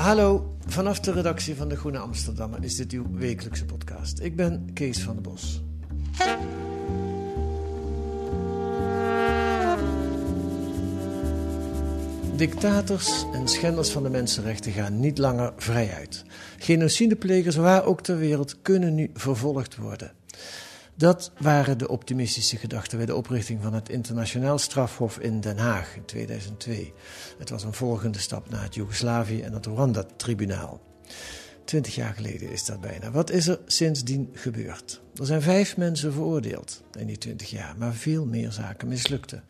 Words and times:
Hallo, 0.00 0.56
vanaf 0.66 1.00
de 1.00 1.12
redactie 1.12 1.56
van 1.56 1.68
de 1.68 1.76
Groene 1.76 1.98
Amsterdammer 1.98 2.64
is 2.64 2.76
dit 2.76 2.92
uw 2.92 3.06
wekelijkse 3.12 3.64
podcast. 3.64 4.20
Ik 4.20 4.36
ben 4.36 4.70
Kees 4.74 5.02
van 5.02 5.14
der 5.14 5.22
Bos. 5.22 5.62
Dictators 12.36 13.24
en 13.32 13.48
schenders 13.48 13.90
van 13.90 14.02
de 14.02 14.10
mensenrechten 14.10 14.72
gaan 14.72 15.00
niet 15.00 15.18
langer 15.18 15.52
vrij 15.56 15.94
uit. 15.94 16.24
Genocideplegers 16.58 17.56
waar 17.56 17.84
ook 17.84 18.02
ter 18.02 18.18
wereld 18.18 18.62
kunnen 18.62 18.94
nu 18.94 19.10
vervolgd 19.14 19.76
worden. 19.76 20.12
Dat 20.94 21.32
waren 21.38 21.78
de 21.78 21.88
optimistische 21.88 22.56
gedachten 22.56 22.96
bij 22.96 23.06
de 23.06 23.14
oprichting 23.14 23.62
van 23.62 23.74
het 23.74 23.88
Internationaal 23.88 24.58
Strafhof 24.58 25.18
in 25.18 25.40
Den 25.40 25.58
Haag 25.58 25.96
in 25.96 26.04
2002. 26.04 26.92
Het 27.38 27.50
was 27.50 27.64
een 27.64 27.72
volgende 27.72 28.18
stap 28.18 28.50
naar 28.50 28.62
het 28.62 28.74
Joegoslavië 28.74 29.40
en 29.40 29.52
het 29.52 29.66
Rwanda-tribunaal. 29.66 30.80
Twintig 31.64 31.94
jaar 31.94 32.14
geleden 32.14 32.50
is 32.50 32.64
dat 32.64 32.80
bijna. 32.80 33.10
Wat 33.10 33.30
is 33.30 33.48
er 33.48 33.60
sindsdien 33.66 34.30
gebeurd? 34.32 35.00
Er 35.14 35.26
zijn 35.26 35.42
vijf 35.42 35.76
mensen 35.76 36.12
veroordeeld 36.12 36.82
in 36.98 37.06
die 37.06 37.18
twintig 37.18 37.50
jaar, 37.50 37.74
maar 37.78 37.94
veel 37.94 38.26
meer 38.26 38.52
zaken 38.52 38.88
mislukten. 38.88 39.44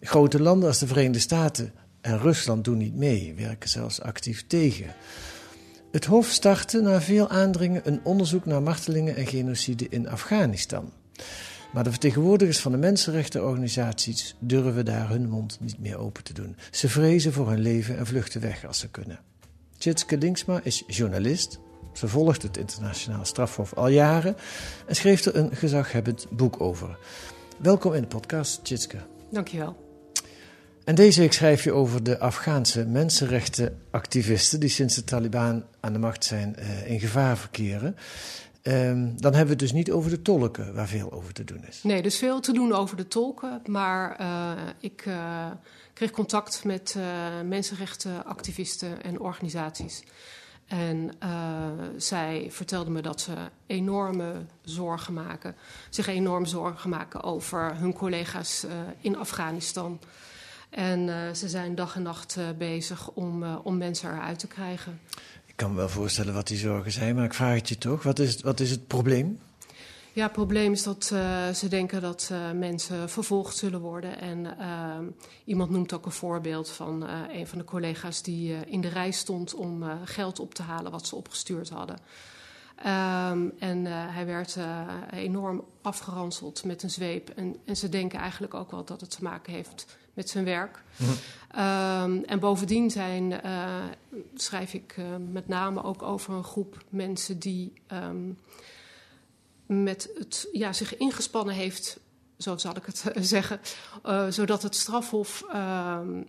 Grote 0.00 0.40
landen 0.40 0.68
als 0.68 0.78
de 0.78 0.86
Verenigde 0.86 1.18
Staten 1.18 1.72
en 2.00 2.18
Rusland 2.18 2.64
doen 2.64 2.78
niet 2.78 2.94
mee, 2.94 3.34
werken 3.34 3.68
zelfs 3.68 4.00
actief 4.00 4.46
tegen. 4.46 4.94
Het 5.96 6.04
Hof 6.04 6.28
startte 6.28 6.80
na 6.80 7.00
veel 7.00 7.28
aandringen 7.28 7.82
een 7.84 8.00
onderzoek 8.02 8.44
naar 8.44 8.62
martelingen 8.62 9.16
en 9.16 9.26
genocide 9.26 9.86
in 9.88 10.08
Afghanistan. 10.08 10.92
Maar 11.72 11.84
de 11.84 11.90
vertegenwoordigers 11.90 12.60
van 12.60 12.72
de 12.72 12.78
mensenrechtenorganisaties 12.78 14.36
durven 14.38 14.84
daar 14.84 15.08
hun 15.08 15.28
mond 15.28 15.58
niet 15.60 15.78
meer 15.78 15.98
open 15.98 16.24
te 16.24 16.32
doen. 16.32 16.56
Ze 16.70 16.88
vrezen 16.88 17.32
voor 17.32 17.48
hun 17.48 17.60
leven 17.60 17.98
en 17.98 18.06
vluchten 18.06 18.40
weg 18.40 18.66
als 18.66 18.78
ze 18.78 18.88
kunnen. 18.88 19.18
Tjitske 19.78 20.18
Linksma 20.18 20.60
is 20.62 20.84
journalist. 20.86 21.58
Ze 21.92 22.08
volgt 22.08 22.42
het 22.42 22.56
internationaal 22.56 23.24
strafhof 23.24 23.74
al 23.74 23.88
jaren 23.88 24.36
en 24.86 24.96
schreef 24.96 25.24
er 25.24 25.36
een 25.36 25.56
gezaghebbend 25.56 26.26
boek 26.30 26.60
over. 26.60 26.98
Welkom 27.58 27.94
in 27.94 28.00
de 28.00 28.08
podcast, 28.08 28.64
Tjitske. 28.64 28.98
Dankjewel. 29.30 29.85
En 30.86 30.94
deze 30.94 31.20
week 31.20 31.32
schrijf 31.32 31.64
je 31.64 31.72
over 31.72 32.02
de 32.02 32.18
Afghaanse 32.18 32.86
mensenrechtenactivisten 32.86 34.60
die 34.60 34.68
sinds 34.68 34.94
de 34.94 35.04
Taliban 35.04 35.64
aan 35.80 35.92
de 35.92 35.98
macht 35.98 36.24
zijn 36.24 36.56
eh, 36.56 36.90
in 36.90 37.00
gevaar 37.00 37.38
verkeren. 37.38 37.96
Ehm, 38.66 39.10
dan 39.16 39.34
hebben 39.34 39.44
we 39.44 39.50
het 39.50 39.58
dus 39.58 39.72
niet 39.72 39.90
over 39.90 40.10
de 40.10 40.22
tolken, 40.22 40.74
waar 40.74 40.88
veel 40.88 41.12
over 41.12 41.32
te 41.32 41.44
doen 41.44 41.64
is. 41.68 41.82
Nee, 41.82 42.02
dus 42.02 42.18
veel 42.18 42.40
te 42.40 42.52
doen 42.52 42.72
over 42.72 42.96
de 42.96 43.08
tolken. 43.08 43.62
Maar 43.66 44.16
eh, 44.16 44.52
ik 44.80 45.02
eh, 45.06 45.46
kreeg 45.92 46.10
contact 46.10 46.64
met 46.64 46.94
eh, 46.96 47.04
mensenrechtenactivisten 47.44 49.02
en 49.02 49.20
organisaties. 49.20 50.02
En 50.66 51.10
zij 51.96 52.46
vertelden 52.50 52.92
me 52.92 53.02
dat 53.02 53.20
ze 53.20 53.32
enorme 53.66 54.32
zorgen 54.62 55.14
maken. 55.14 55.54
Zich 55.90 56.06
enorm 56.06 56.46
zorgen 56.46 56.90
maken 56.90 57.22
over 57.22 57.76
hun 57.76 57.92
collega's 57.92 58.66
in 59.00 59.16
Afghanistan. 59.16 60.00
En 60.76 61.08
eh, 61.08 61.34
ze 61.34 61.48
zijn 61.48 61.74
dag 61.74 61.96
en 61.96 62.02
nacht 62.02 62.36
eh, 62.36 62.44
bezig 62.58 63.10
om, 63.10 63.42
eh, 63.42 63.56
om 63.62 63.76
mensen 63.76 64.10
eruit 64.10 64.38
te 64.38 64.46
krijgen. 64.46 65.00
Ik 65.46 65.56
kan 65.56 65.70
me 65.70 65.76
wel 65.76 65.88
voorstellen 65.88 66.34
wat 66.34 66.46
die 66.46 66.56
zorgen 66.56 66.92
zijn, 66.92 67.14
maar 67.14 67.24
ik 67.24 67.34
vraag 67.34 67.54
het 67.54 67.68
je 67.68 67.78
toch. 67.78 68.02
Wat 68.02 68.18
is, 68.18 68.40
wat 68.40 68.60
is 68.60 68.70
het 68.70 68.86
probleem? 68.86 69.38
Ja, 70.12 70.22
het 70.22 70.32
probleem 70.32 70.72
is 70.72 70.82
dat 70.82 71.04
ze 71.54 71.66
denken 71.68 72.00
dat 72.00 72.30
mensen 72.54 73.10
vervolgd 73.10 73.56
zullen 73.56 73.80
worden. 73.80 74.20
En 74.20 74.56
iemand 75.44 75.70
noemt 75.70 75.92
ook 75.92 76.06
een 76.06 76.12
voorbeeld 76.12 76.70
van 76.70 77.08
een 77.32 77.46
van 77.46 77.58
de 77.58 77.64
collega's 77.64 78.22
die 78.22 78.54
in 78.66 78.80
de 78.80 78.88
rij 78.88 79.10
stond 79.10 79.54
om 79.54 79.84
geld 80.04 80.40
op 80.40 80.54
te 80.54 80.62
halen 80.62 80.90
wat 80.90 81.06
ze 81.06 81.16
opgestuurd 81.16 81.68
hadden. 81.68 81.98
Ehm, 82.76 83.48
en 83.58 83.86
eh, 83.86 83.92
hij 83.94 84.26
werd 84.26 84.56
eh, 84.56 84.86
enorm 85.10 85.64
afgeranseld 85.82 86.64
met 86.64 86.82
een 86.82 86.90
zweep. 86.90 87.28
En, 87.28 87.56
en 87.64 87.76
ze 87.76 87.88
denken 87.88 88.18
eigenlijk 88.18 88.54
ook 88.54 88.70
wel 88.70 88.84
dat 88.84 89.00
het 89.00 89.10
te 89.10 89.22
maken 89.22 89.52
heeft 89.52 89.96
met 90.14 90.28
zijn 90.28 90.44
werk. 90.44 90.82
Ehm, 91.50 92.22
en 92.26 92.38
bovendien 92.38 92.90
zijn, 92.90 93.40
eh, 93.40 93.84
schrijf 94.34 94.74
ik 94.74 94.96
met 95.30 95.48
name 95.48 95.82
ook 95.82 96.02
over 96.02 96.34
een 96.34 96.44
groep 96.44 96.84
mensen 96.88 97.38
die 97.38 97.72
ehm, 97.86 98.32
met 99.66 100.10
het, 100.18 100.48
ja, 100.52 100.72
zich 100.72 100.96
ingespannen 100.96 101.54
heeft, 101.54 102.00
zo 102.38 102.56
zal 102.56 102.76
ik 102.76 102.86
het 102.86 103.04
zeggen, 103.20 103.60
zodat 104.28 104.62
het 104.62 104.74
strafhof 104.74 105.44
aan 105.48 106.26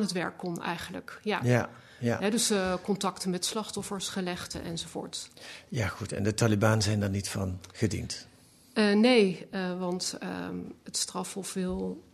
het 0.00 0.12
werk 0.12 0.38
kon 0.38 0.62
eigenlijk. 0.62 1.20
Ja. 1.22 1.40
Ja, 1.42 1.70
ja. 1.98 2.30
Dus 2.30 2.50
eh, 2.50 2.74
contacten 2.82 3.30
met 3.30 3.44
slachtoffers 3.44 4.08
gelegd 4.08 4.60
enzovoort. 4.60 5.28
ja 5.68 5.86
goed. 5.88 6.12
En 6.12 6.22
de 6.22 6.34
Taliban 6.34 6.82
zijn 6.82 7.00
daar 7.00 7.10
niet 7.10 7.28
van 7.28 7.58
gediend. 7.72 8.26
Eh, 8.72 8.92
nee, 8.94 9.46
eh, 9.50 9.78
want 9.78 10.16
ehm, 10.20 10.56
het 10.84 10.96
strafhof 10.96 11.52
wil, 11.52 12.04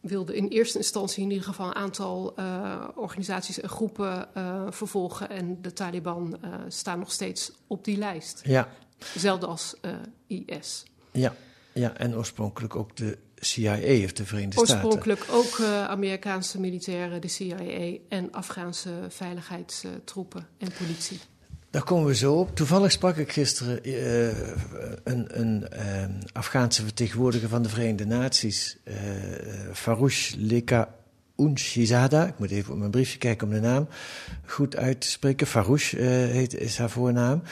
wilde 0.00 0.36
in 0.36 0.48
eerste 0.48 0.78
instantie 0.78 1.22
in 1.22 1.30
ieder 1.30 1.44
geval 1.46 1.66
een 1.66 1.74
aantal 1.74 2.32
eh, 2.36 2.88
organisaties 2.94 3.60
en 3.60 3.68
groepen 3.68 4.34
eh, 4.34 4.66
vervolgen. 4.70 5.30
En 5.30 5.62
de 5.62 5.72
Taliban 5.72 6.38
eh, 6.42 6.50
staan 6.68 6.98
nog 6.98 7.12
steeds 7.12 7.52
op 7.66 7.84
die 7.84 7.96
lijst. 7.98 8.40
Ja, 8.44 8.68
Hetzelfde 9.12 9.46
als 9.46 9.74
eh, 9.80 9.92
IS. 10.26 10.84
ja, 11.12 11.34
ja. 11.72 11.96
En 11.96 12.16
oorspronkelijk 12.16 12.76
ook 12.76 12.96
de 12.96 13.18
CIA 13.44 14.04
of 14.04 14.12
de 14.12 14.24
Verenigde 14.24 14.64
Staten. 14.64 14.74
Oorspronkelijk 14.74 15.24
ook 15.30 15.58
eh, 15.58 15.84
Amerikaanse 15.84 16.60
militairen, 16.60 17.20
de 17.20 17.28
CIA 17.28 17.98
en 18.08 18.32
Afghaanse 18.32 18.90
veiligheidstroepen 19.08 20.46
en 20.58 20.72
politie. 20.78 21.20
Daar 21.74 21.84
komen 21.84 22.06
we 22.06 22.14
zo 22.14 22.34
op. 22.34 22.56
Toevallig 22.56 22.92
sprak 22.92 23.16
ik 23.16 23.32
gisteren 23.32 23.84
eh, 23.84 24.26
een, 25.04 25.40
een 25.40 25.68
eh, 25.68 26.04
Afghaanse 26.32 26.82
vertegenwoordiger 26.82 27.48
van 27.48 27.62
de 27.62 27.68
Verenigde 27.68 28.06
Naties, 28.06 28.76
eh 28.84 28.94
Farouche 29.72 30.36
Leka 30.38 30.94
Unshizada. 31.36 32.26
Ik 32.26 32.38
moet 32.38 32.50
even 32.50 32.72
op 32.72 32.78
mijn 32.78 32.90
briefje 32.90 33.18
kijken 33.18 33.46
om 33.46 33.52
de 33.52 33.60
naam 33.60 33.88
goed 34.46 34.76
uit 34.76 35.00
te 35.00 35.08
spreken. 35.08 35.46
Farouche 35.46 35.98
eh, 35.98 36.06
heet, 36.06 36.54
is 36.54 36.78
haar 36.78 36.90
voornaam. 36.90 37.42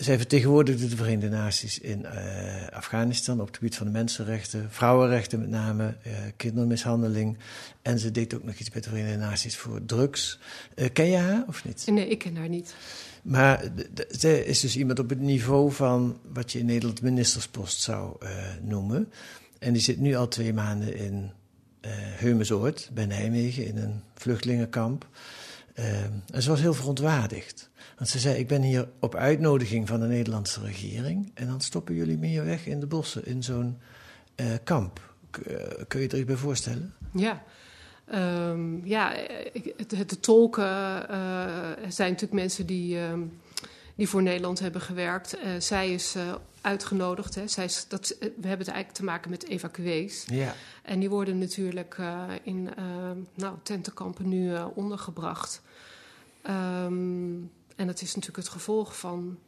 Zij 0.00 0.16
vertegenwoordigde 0.16 0.88
de 0.88 0.96
Verenigde 0.96 1.28
Naties 1.28 1.78
in 1.78 2.04
eh, 2.04 2.68
Afghanistan 2.68 3.40
op 3.40 3.46
het 3.46 3.56
gebied 3.56 3.76
van 3.76 3.86
de 3.86 3.92
mensenrechten, 3.92 4.68
vrouwenrechten 4.70 5.38
met 5.38 5.48
name, 5.48 5.94
eh, 6.02 6.12
kindermishandeling. 6.36 7.38
En 7.82 7.98
ze 7.98 8.10
deed 8.10 8.34
ook 8.34 8.44
nog 8.44 8.54
iets 8.54 8.70
bij 8.70 8.80
de 8.80 8.88
Verenigde 8.88 9.18
Naties 9.18 9.56
voor 9.56 9.84
drugs. 9.84 10.38
Eh, 10.74 10.88
ken 10.92 11.10
je 11.10 11.16
haar 11.16 11.44
of 11.46 11.64
niet? 11.64 11.86
Nee, 11.86 12.08
ik 12.08 12.18
ken 12.18 12.36
haar 12.36 12.48
niet. 12.48 12.74
Maar 13.22 13.64
zij 14.08 14.40
is 14.40 14.60
dus 14.60 14.76
iemand 14.76 14.98
op 14.98 15.08
het 15.08 15.20
niveau 15.20 15.72
van 15.72 16.18
wat 16.32 16.52
je 16.52 16.58
in 16.58 16.66
Nederland 16.66 17.02
ministerspost 17.02 17.80
zou 17.80 18.16
noemen. 18.62 19.12
En 19.58 19.72
die 19.72 19.82
zit 19.82 19.98
nu 19.98 20.14
al 20.14 20.28
twee 20.28 20.52
maanden 20.52 20.96
in 20.96 21.30
Heumesoord 22.16 22.90
bij 22.92 23.06
Nijmegen 23.06 23.66
in 23.66 23.76
een 23.76 24.02
vluchtelingenkamp. 24.14 25.06
Eh, 25.80 26.02
en 26.32 26.42
ze 26.42 26.48
was 26.48 26.60
heel 26.60 26.74
verontwaardigd. 26.74 27.69
Want 28.00 28.12
ze 28.12 28.18
zei, 28.18 28.38
ik 28.38 28.48
ben 28.48 28.62
hier 28.62 28.88
op 28.98 29.14
uitnodiging 29.14 29.88
van 29.88 30.00
de 30.00 30.06
Nederlandse 30.06 30.60
regering... 30.60 31.30
en 31.34 31.46
dan 31.46 31.60
stoppen 31.60 31.94
jullie 31.94 32.18
me 32.18 32.26
hier 32.26 32.44
weg 32.44 32.66
in 32.66 32.80
de 32.80 32.86
bossen 32.86 33.26
in 33.26 33.42
zo'n 33.42 33.78
eh, 34.34 34.46
kamp. 34.64 35.14
Eh, 35.30 35.54
kun 35.88 36.00
je 36.00 36.08
er 36.08 36.16
iets 36.16 36.24
bij 36.24 36.36
voorstellen? 36.36 36.94
Ja. 37.12 37.42
Ehm, 38.04 38.86
ja, 38.86 39.14
het, 39.76 39.90
het, 39.90 40.10
de 40.10 40.20
tolken 40.20 40.66
zijn 41.88 42.10
natuurlijk 42.10 42.32
mensen 42.32 42.66
die, 42.66 42.98
ehm, 42.98 43.20
die 43.94 44.08
voor 44.08 44.22
Nederland 44.22 44.58
hebben 44.58 44.80
gewerkt. 44.80 45.36
zij 45.58 45.92
is 45.92 46.16
uitgenodigd. 46.60 47.34
Hè. 47.34 47.48
Zij 47.48 47.64
is, 47.64 47.84
dat, 47.88 48.16
we 48.18 48.26
hebben 48.26 48.66
het 48.66 48.68
eigenlijk 48.68 48.92
te 48.92 49.04
maken 49.04 49.30
met 49.30 49.48
evacuees. 49.48 50.24
Ja. 50.26 50.54
En 50.82 51.00
die 51.00 51.10
worden 51.10 51.38
natuurlijk 51.38 51.96
in 52.42 52.68
nou, 53.34 53.56
tentenkampen 53.62 54.28
nu 54.28 54.56
ondergebracht. 54.74 55.62
Um, 56.84 57.50
en 57.80 57.86
dat 57.86 58.00
is 58.00 58.14
natuurlijk 58.14 58.36
het 58.36 58.48
gevolg 58.48 58.98
van 58.98 59.38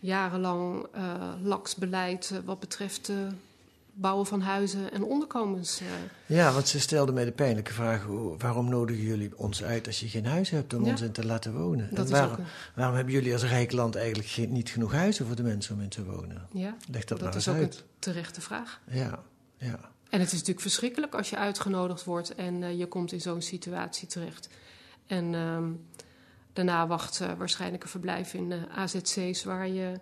jarenlang 0.00 0.86
uh, 0.96 1.32
laks 1.42 1.74
beleid 1.74 2.30
uh, 2.32 2.38
wat 2.44 2.60
betreft 2.60 3.08
uh, 3.08 3.16
bouwen 3.92 4.26
van 4.26 4.40
huizen 4.40 4.92
en 4.92 5.04
onderkomens. 5.04 5.80
Ja, 6.26 6.52
want 6.52 6.68
ze 6.68 6.80
stelde 6.80 7.12
mij 7.12 7.24
de 7.24 7.32
pijnlijke 7.32 7.72
vraag: 7.72 8.06
waarom 8.38 8.68
nodigen 8.68 9.02
jullie 9.02 9.38
ons 9.38 9.62
uit 9.62 9.86
als 9.86 10.00
je 10.00 10.08
geen 10.08 10.26
huis 10.26 10.50
hebt 10.50 10.74
om 10.74 10.84
ja. 10.84 10.90
ons 10.90 11.00
in 11.00 11.12
te 11.12 11.26
laten 11.26 11.54
wonen? 11.54 11.94
Dat 11.94 12.10
waarom, 12.10 12.38
een... 12.38 12.44
waarom, 12.74 12.94
hebben 12.94 13.14
jullie 13.14 13.32
als 13.32 13.44
rijk 13.44 13.72
land 13.72 13.96
eigenlijk 13.96 14.28
geen, 14.28 14.52
niet 14.52 14.70
genoeg 14.70 14.92
huizen 14.92 15.26
voor 15.26 15.36
de 15.36 15.42
mensen 15.42 15.74
om 15.74 15.80
in 15.80 15.88
te 15.88 16.04
wonen? 16.04 16.48
Ja, 16.52 16.76
Leg 16.90 17.04
dat, 17.04 17.18
dat 17.18 17.28
maar 17.28 17.36
is 17.36 17.48
ook 17.48 17.56
uit. 17.56 17.74
een 17.74 17.82
terechte 17.98 18.40
vraag. 18.40 18.80
Ja, 18.90 19.22
ja. 19.56 19.80
En 20.10 20.18
het 20.20 20.26
is 20.26 20.32
natuurlijk 20.32 20.60
verschrikkelijk 20.60 21.14
als 21.14 21.30
je 21.30 21.36
uitgenodigd 21.36 22.04
wordt 22.04 22.34
en 22.34 22.76
je 22.76 22.86
komt 22.86 23.12
in 23.12 23.20
zo'n 23.20 23.42
situatie 23.42 24.08
terecht. 24.08 24.48
En. 25.06 25.34
Daarna 26.58 26.86
wacht 26.86 27.20
uh, 27.20 27.32
waarschijnlijk 27.32 27.82
een 27.82 27.88
verblijf 27.88 28.34
in 28.34 28.50
uh, 28.50 28.78
AZC's 28.78 29.44
waar 29.44 29.68
je 29.68 30.00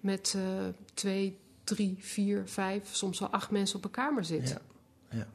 met 0.00 0.34
uh, 0.36 0.42
twee, 0.94 1.38
drie, 1.64 1.96
vier, 2.00 2.48
vijf, 2.48 2.94
soms 2.94 3.18
wel 3.18 3.28
acht 3.28 3.50
mensen 3.50 3.76
op 3.76 3.84
een 3.84 3.90
kamer 3.90 4.24
zit. 4.24 4.48
Ja. 4.48 4.60
ja. 5.18 5.26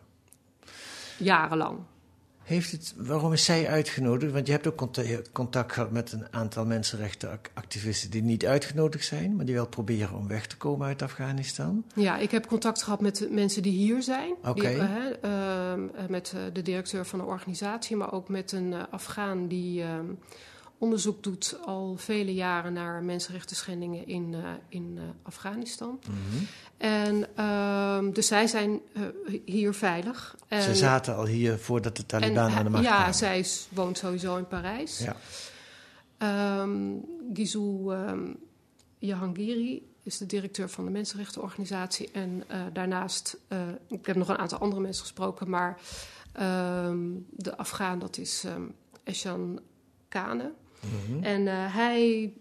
Jarenlang. 1.17 1.79
Heeft 2.45 2.71
het, 2.71 2.93
waarom 2.97 3.33
is 3.33 3.45
zij 3.45 3.67
uitgenodigd? 3.67 4.31
Want 4.31 4.45
je 4.45 4.51
hebt 4.51 4.67
ook 4.67 4.89
contact, 5.31 5.73
gehad 5.73 5.91
met 5.91 6.11
een 6.11 6.25
aantal 6.31 6.65
mensenrechtenactivisten 6.65 8.09
die 8.09 8.23
niet 8.23 8.45
uitgenodigd 8.45 9.05
zijn, 9.05 9.35
maar 9.35 9.45
die 9.45 9.55
wel 9.55 9.67
proberen 9.67 10.17
om 10.17 10.27
weg 10.27 10.47
te 10.47 10.57
komen 10.57 10.87
uit 10.87 11.01
Afghanistan. 11.01 11.85
Ja, 11.95 12.17
ik 12.17 12.31
heb 12.31 12.47
contact 12.47 12.83
gehad 12.83 13.01
met 13.01 13.27
mensen 13.31 13.61
die 13.61 13.71
hier 13.71 14.03
zijn. 14.03 14.33
Oké. 14.43 14.49
Okay. 14.49 14.75
Uh, 15.23 15.73
met 16.09 16.33
de 16.53 16.61
directeur 16.61 17.05
van 17.05 17.19
de 17.19 17.25
organisatie, 17.25 17.95
maar 17.95 18.13
ook 18.13 18.29
met 18.29 18.51
een 18.51 18.71
uh, 18.71 18.83
Afghaan 18.89 19.47
die 19.47 19.81
uh, 19.81 19.87
onderzoek 20.85 21.23
doet 21.23 21.57
al 21.65 21.95
vele 21.97 22.33
jaren 22.33 22.73
naar 22.73 23.03
mensenrechten 23.03 23.55
schendingen 23.55 24.07
in, 24.07 24.33
uh, 24.33 24.49
in 24.69 24.93
uh, 24.97 25.03
Afghanistan. 25.21 25.99
Mm 26.09 26.15
-hmm. 26.29 26.47
En 26.77 27.27
uh, 27.39 28.13
dus 28.13 28.27
zij 28.27 28.47
zijn 28.47 28.81
uh, 28.93 29.03
hier 29.45 29.73
veilig. 29.73 30.35
En, 30.47 30.61
Ze 30.61 30.75
zaten 30.75 31.15
al 31.15 31.25
hier 31.25 31.57
voordat 31.59 31.97
de 31.97 32.05
Taliban 32.05 32.49
en, 32.49 32.55
aan 32.55 32.63
de 32.63 32.69
macht 32.69 32.83
ja, 32.83 32.89
kwamen. 32.89 33.07
Ja, 33.07 33.13
zij 33.13 33.39
is, 33.39 33.67
woont 33.71 33.97
sowieso 33.97 34.37
in 34.37 34.47
Parijs. 34.47 34.99
Ja. 34.99 35.15
Um, 36.61 37.05
Gizou 37.33 37.95
um, 37.95 38.37
Jahangiri 38.97 39.87
is 40.03 40.17
de 40.17 40.25
directeur 40.25 40.69
van 40.69 40.85
de 40.85 40.91
Mensenrechtenorganisatie. 40.91 42.09
En 42.11 42.43
daarnaast, 42.73 43.37
ik 43.87 44.05
heb 44.05 44.15
nog 44.15 44.29
een 44.29 44.37
aantal 44.37 44.59
andere 44.59 44.81
mensen 44.81 45.01
gesproken, 45.01 45.49
maar 45.49 45.79
de 47.29 47.57
Afghaan, 47.57 47.99
dat 47.99 48.17
is 48.17 48.45
Eshan 49.03 49.59
Kane. 50.07 50.51
-hmm. 50.85 51.23
En 51.23 51.41
uh, 51.41 51.75
hij 51.75 52.33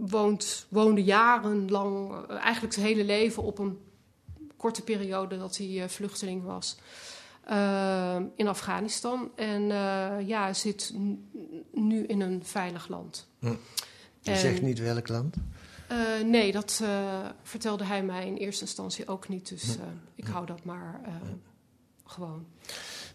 woont, 0.00 0.66
woonde 0.68 1.02
jarenlang, 1.04 2.10
uh, 2.10 2.36
eigenlijk 2.36 2.74
zijn 2.74 2.86
hele 2.86 3.04
leven 3.04 3.42
op 3.42 3.58
een 3.58 3.78
korte 4.56 4.82
periode 4.82 5.38
dat 5.38 5.56
hij 5.56 5.66
uh, 5.66 5.84
vluchteling 5.88 6.42
was. 6.42 6.76
Uh, 7.50 8.16
in 8.36 8.48
Afghanistan. 8.48 9.30
En 9.36 9.62
ja, 10.26 10.52
zit 10.52 10.94
nu 11.72 12.04
in 12.06 12.20
een 12.20 12.40
veilig 12.44 12.88
land. 12.88 13.28
Hm. 13.38 13.46
Je 14.20 14.30
en, 14.30 14.38
zegt 14.38 14.62
niet 14.62 14.78
welk 14.78 15.08
land? 15.08 15.36
Nee, 16.24 16.52
dat 16.52 16.82
vertelde 17.42 17.84
hij 17.84 18.02
mij 18.02 18.26
in 18.26 18.36
eerste 18.36 18.64
instantie 18.64 19.08
ook 19.08 19.28
niet. 19.28 19.48
Dus 19.48 19.76
uh, 19.76 19.82
ik 20.14 20.26
hou 20.26 20.46
dat 20.46 20.64
maar 20.64 21.00
gewoon. 22.04 22.46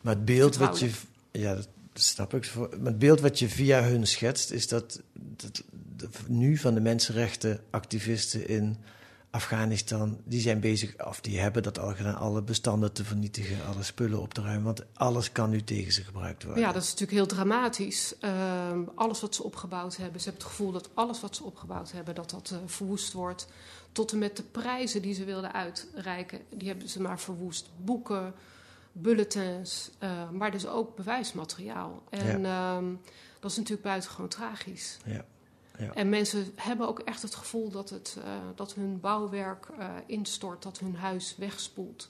Maar 0.01 0.13
het 0.13 0.25
beeld 0.25 0.55
wat 0.55 0.79
je. 0.79 0.91
Ja, 1.31 1.55
dat 1.55 1.67
snap 1.99 2.33
ik. 2.33 2.51
Het 2.83 2.99
beeld 2.99 3.19
wat 3.19 3.39
je 3.39 3.49
via 3.49 3.83
hun 3.83 4.07
schetst, 4.07 4.51
is 4.51 4.67
dat, 4.67 5.01
dat, 5.13 5.63
nu 6.27 6.57
van 6.57 6.73
de 6.73 6.81
mensenrechtenactivisten 6.81 8.47
in 8.47 8.77
Afghanistan, 9.29 10.17
die 10.23 10.41
zijn 10.41 10.59
bezig, 10.59 11.07
of 11.07 11.21
die 11.21 11.39
hebben 11.39 11.63
dat 11.63 11.79
al 11.79 11.93
gedaan, 11.95 12.17
alle 12.17 12.41
bestanden 12.41 12.93
te 12.93 13.03
vernietigen, 13.03 13.65
alle 13.65 13.83
spullen 13.83 14.21
op 14.21 14.33
te 14.33 14.41
ruimen, 14.41 14.63
want 14.63 14.83
alles 14.93 15.31
kan 15.31 15.49
nu 15.49 15.63
tegen 15.63 15.91
ze 15.91 16.03
gebruikt 16.03 16.43
worden. 16.43 16.63
Ja, 16.63 16.71
dat 16.71 16.83
is 16.83 16.89
natuurlijk 16.89 17.17
heel 17.17 17.27
dramatisch. 17.27 18.13
Uh, 18.21 18.31
alles 18.95 19.21
wat 19.21 19.35
ze 19.35 19.43
opgebouwd 19.43 19.95
hebben, 19.95 20.21
ze 20.21 20.29
hebben 20.29 20.43
het 20.43 20.53
gevoel 20.53 20.71
dat 20.71 20.89
alles 20.93 21.21
wat 21.21 21.35
ze 21.35 21.43
opgebouwd 21.43 21.91
hebben, 21.91 22.15
dat 22.15 22.29
dat 22.29 22.49
uh, 22.53 22.57
verwoest 22.65 23.13
wordt. 23.13 23.47
Tot 23.91 24.11
en 24.11 24.17
met 24.17 24.37
de 24.37 24.43
prijzen 24.43 25.01
die 25.01 25.13
ze 25.13 25.23
wilden 25.23 25.53
uitreiken, 25.53 26.39
die 26.49 26.67
hebben 26.67 26.89
ze 26.89 27.01
maar 27.01 27.19
verwoest. 27.19 27.69
Boeken, 27.83 28.33
bulletins, 29.01 29.91
uh, 30.03 30.29
maar 30.29 30.51
dus 30.51 30.67
ook 30.67 30.95
bewijsmateriaal. 30.95 32.03
En 32.09 32.41
ja. 32.41 32.81
dat 33.39 33.51
is 33.51 33.57
natuurlijk 33.57 33.87
buitengewoon 33.87 34.29
tragisch. 34.29 34.97
Ja. 35.05 35.25
Ja. 35.79 35.93
En 35.93 36.09
mensen 36.09 36.51
hebben 36.55 36.87
ook 36.87 36.99
echt 36.99 37.21
het 37.21 37.35
gevoel 37.35 37.69
dat, 37.69 37.89
het, 37.89 38.17
uh, 38.17 38.23
dat 38.55 38.73
hun 38.73 38.99
bouwwerk 38.99 39.67
uh, 39.79 39.85
instort, 40.05 40.63
dat 40.63 40.79
hun 40.79 40.95
huis 40.95 41.35
wegspoelt. 41.37 42.09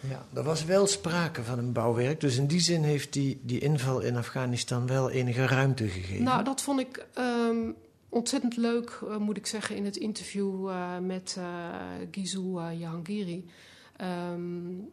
Ja, 0.00 0.26
er 0.34 0.42
was 0.42 0.64
wel 0.64 0.86
sprake 0.86 1.42
van 1.42 1.58
een 1.58 1.72
bouwwerk. 1.72 2.20
Dus 2.20 2.36
in 2.36 2.46
die 2.46 2.60
zin 2.60 2.82
heeft 2.82 3.12
die, 3.12 3.40
die 3.42 3.60
inval 3.60 4.00
in 4.00 4.16
Afghanistan 4.16 4.86
wel 4.86 5.10
enige 5.10 5.46
ruimte 5.46 5.88
gegeven. 5.88 6.24
Nou, 6.24 6.44
dat 6.44 6.62
vond 6.62 6.80
ik 6.80 7.06
um, 7.18 7.74
ontzettend 8.08 8.56
leuk, 8.56 9.00
uh, 9.04 9.16
moet 9.16 9.36
ik 9.36 9.46
zeggen, 9.46 9.76
in 9.76 9.84
het 9.84 9.96
interview 9.96 10.70
met 11.00 11.38
Gizou 12.10 12.72
Jahangiri. 12.72 13.50
Um, 14.30 14.90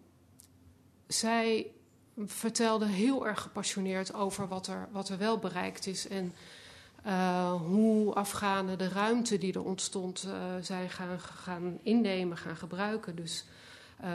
zij 1.08 1.72
vertelde 2.26 2.86
heel 2.86 3.28
erg 3.28 3.42
gepassioneerd 3.42 4.14
over 4.14 4.48
wat 4.48 4.68
er, 4.68 4.88
wat 4.92 5.10
er 5.10 5.18
wel 5.18 5.38
bereikt 5.38 5.88
is. 5.88 6.08
En 6.08 6.34
uh, 7.06 7.54
hoe 7.54 8.14
Afghanen 8.14 8.78
de 8.78 8.88
ruimte 8.88 9.38
die 9.38 9.54
er 9.54 9.64
ontstond 9.64 10.26
uh, 10.28 10.34
zijn 10.62 10.90
gaan, 10.90 11.20
gaan 11.20 11.80
innemen, 11.84 12.38
gaan 12.38 12.56
gebruiken. 12.56 13.16
Dus 13.16 13.46
uh, 14.04 14.10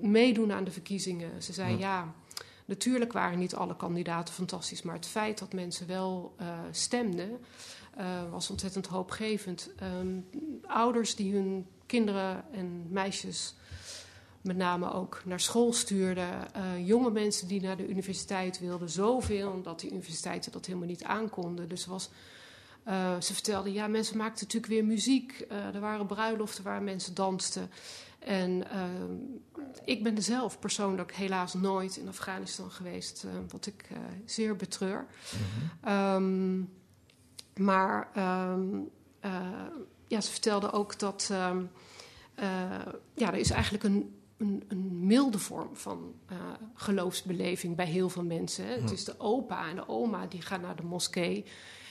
meedoen 0.00 0.52
aan 0.52 0.64
de 0.64 0.70
verkiezingen. 0.70 1.42
Ze 1.42 1.52
zei 1.52 1.72
ja. 1.72 1.78
ja, 1.78 2.14
natuurlijk 2.64 3.12
waren 3.12 3.38
niet 3.38 3.54
alle 3.54 3.76
kandidaten 3.76 4.34
fantastisch, 4.34 4.82
maar 4.82 4.94
het 4.94 5.06
feit 5.06 5.38
dat 5.38 5.52
mensen 5.52 5.86
wel 5.86 6.36
stemden 6.70 7.40
was 8.30 8.50
ontzettend 8.50 8.86
hoopgevend. 8.86 9.70
Um, 10.00 10.28
ouders 10.66 11.14
die 11.14 11.32
hun 11.32 11.66
kinderen 11.86 12.44
en 12.52 12.86
meisjes 12.90 13.54
met 14.44 14.56
name 14.56 14.92
ook 14.92 15.22
naar 15.24 15.40
school 15.40 15.72
stuurden. 15.72 16.48
Uh, 16.56 16.86
jonge 16.86 17.10
mensen 17.10 17.48
die 17.48 17.60
naar 17.60 17.76
de 17.76 17.88
universiteit 17.88 18.58
wilden, 18.58 18.90
zoveel, 18.90 19.50
omdat 19.50 19.80
die 19.80 19.90
universiteiten 19.90 20.52
dat 20.52 20.66
helemaal 20.66 20.88
niet 20.88 21.04
aankonden. 21.04 21.68
Dus 21.68 21.86
was, 21.86 22.10
uh, 22.88 23.20
ze 23.20 23.32
vertelde, 23.34 23.72
ja, 23.72 23.86
mensen 23.86 24.16
maakten 24.16 24.44
natuurlijk 24.44 24.72
weer 24.72 24.84
muziek. 24.84 25.46
Uh, 25.50 25.74
er 25.74 25.80
waren 25.80 26.06
bruiloften 26.06 26.64
waar 26.64 26.82
mensen 26.82 27.14
dansten. 27.14 27.70
En 28.18 28.64
ik 29.84 30.02
ben 30.02 30.22
zelf 30.22 30.58
persoonlijk 30.58 31.14
helaas 31.14 31.54
nooit 31.54 31.96
in 31.96 32.08
Afghanistan 32.08 32.70
geweest, 32.70 33.26
wat 33.48 33.66
ik 33.66 33.86
zeer 34.24 34.56
betreur. 34.56 35.06
Mhm. 35.82 35.92
Um, 35.92 36.72
maar 37.56 38.08
um, 38.52 38.90
ja, 40.06 40.20
ze 40.20 40.30
vertelde 40.30 40.72
ook 40.72 40.98
dat 40.98 41.28
um, 41.32 41.70
ja, 43.14 43.32
er 43.32 43.38
is 43.38 43.50
eigenlijk 43.50 43.84
een 43.84 44.14
een, 44.44 44.64
een, 44.68 45.06
milde 45.06 45.38
vorm 45.38 45.76
van 45.76 46.14
uh, 46.32 46.38
geloofsbeleving 46.74 47.76
bij 47.76 47.86
heel 47.86 48.08
veel 48.08 48.24
mensen. 48.24 48.66
Hè. 48.66 48.74
Het 48.74 48.90
is 48.90 49.04
de 49.04 49.20
opa 49.20 49.68
en 49.68 49.76
de 49.76 49.88
oma 49.88 50.26
die 50.26 50.42
gaan 50.42 50.60
naar 50.60 50.76
de 50.76 50.82
moskee. 50.82 51.44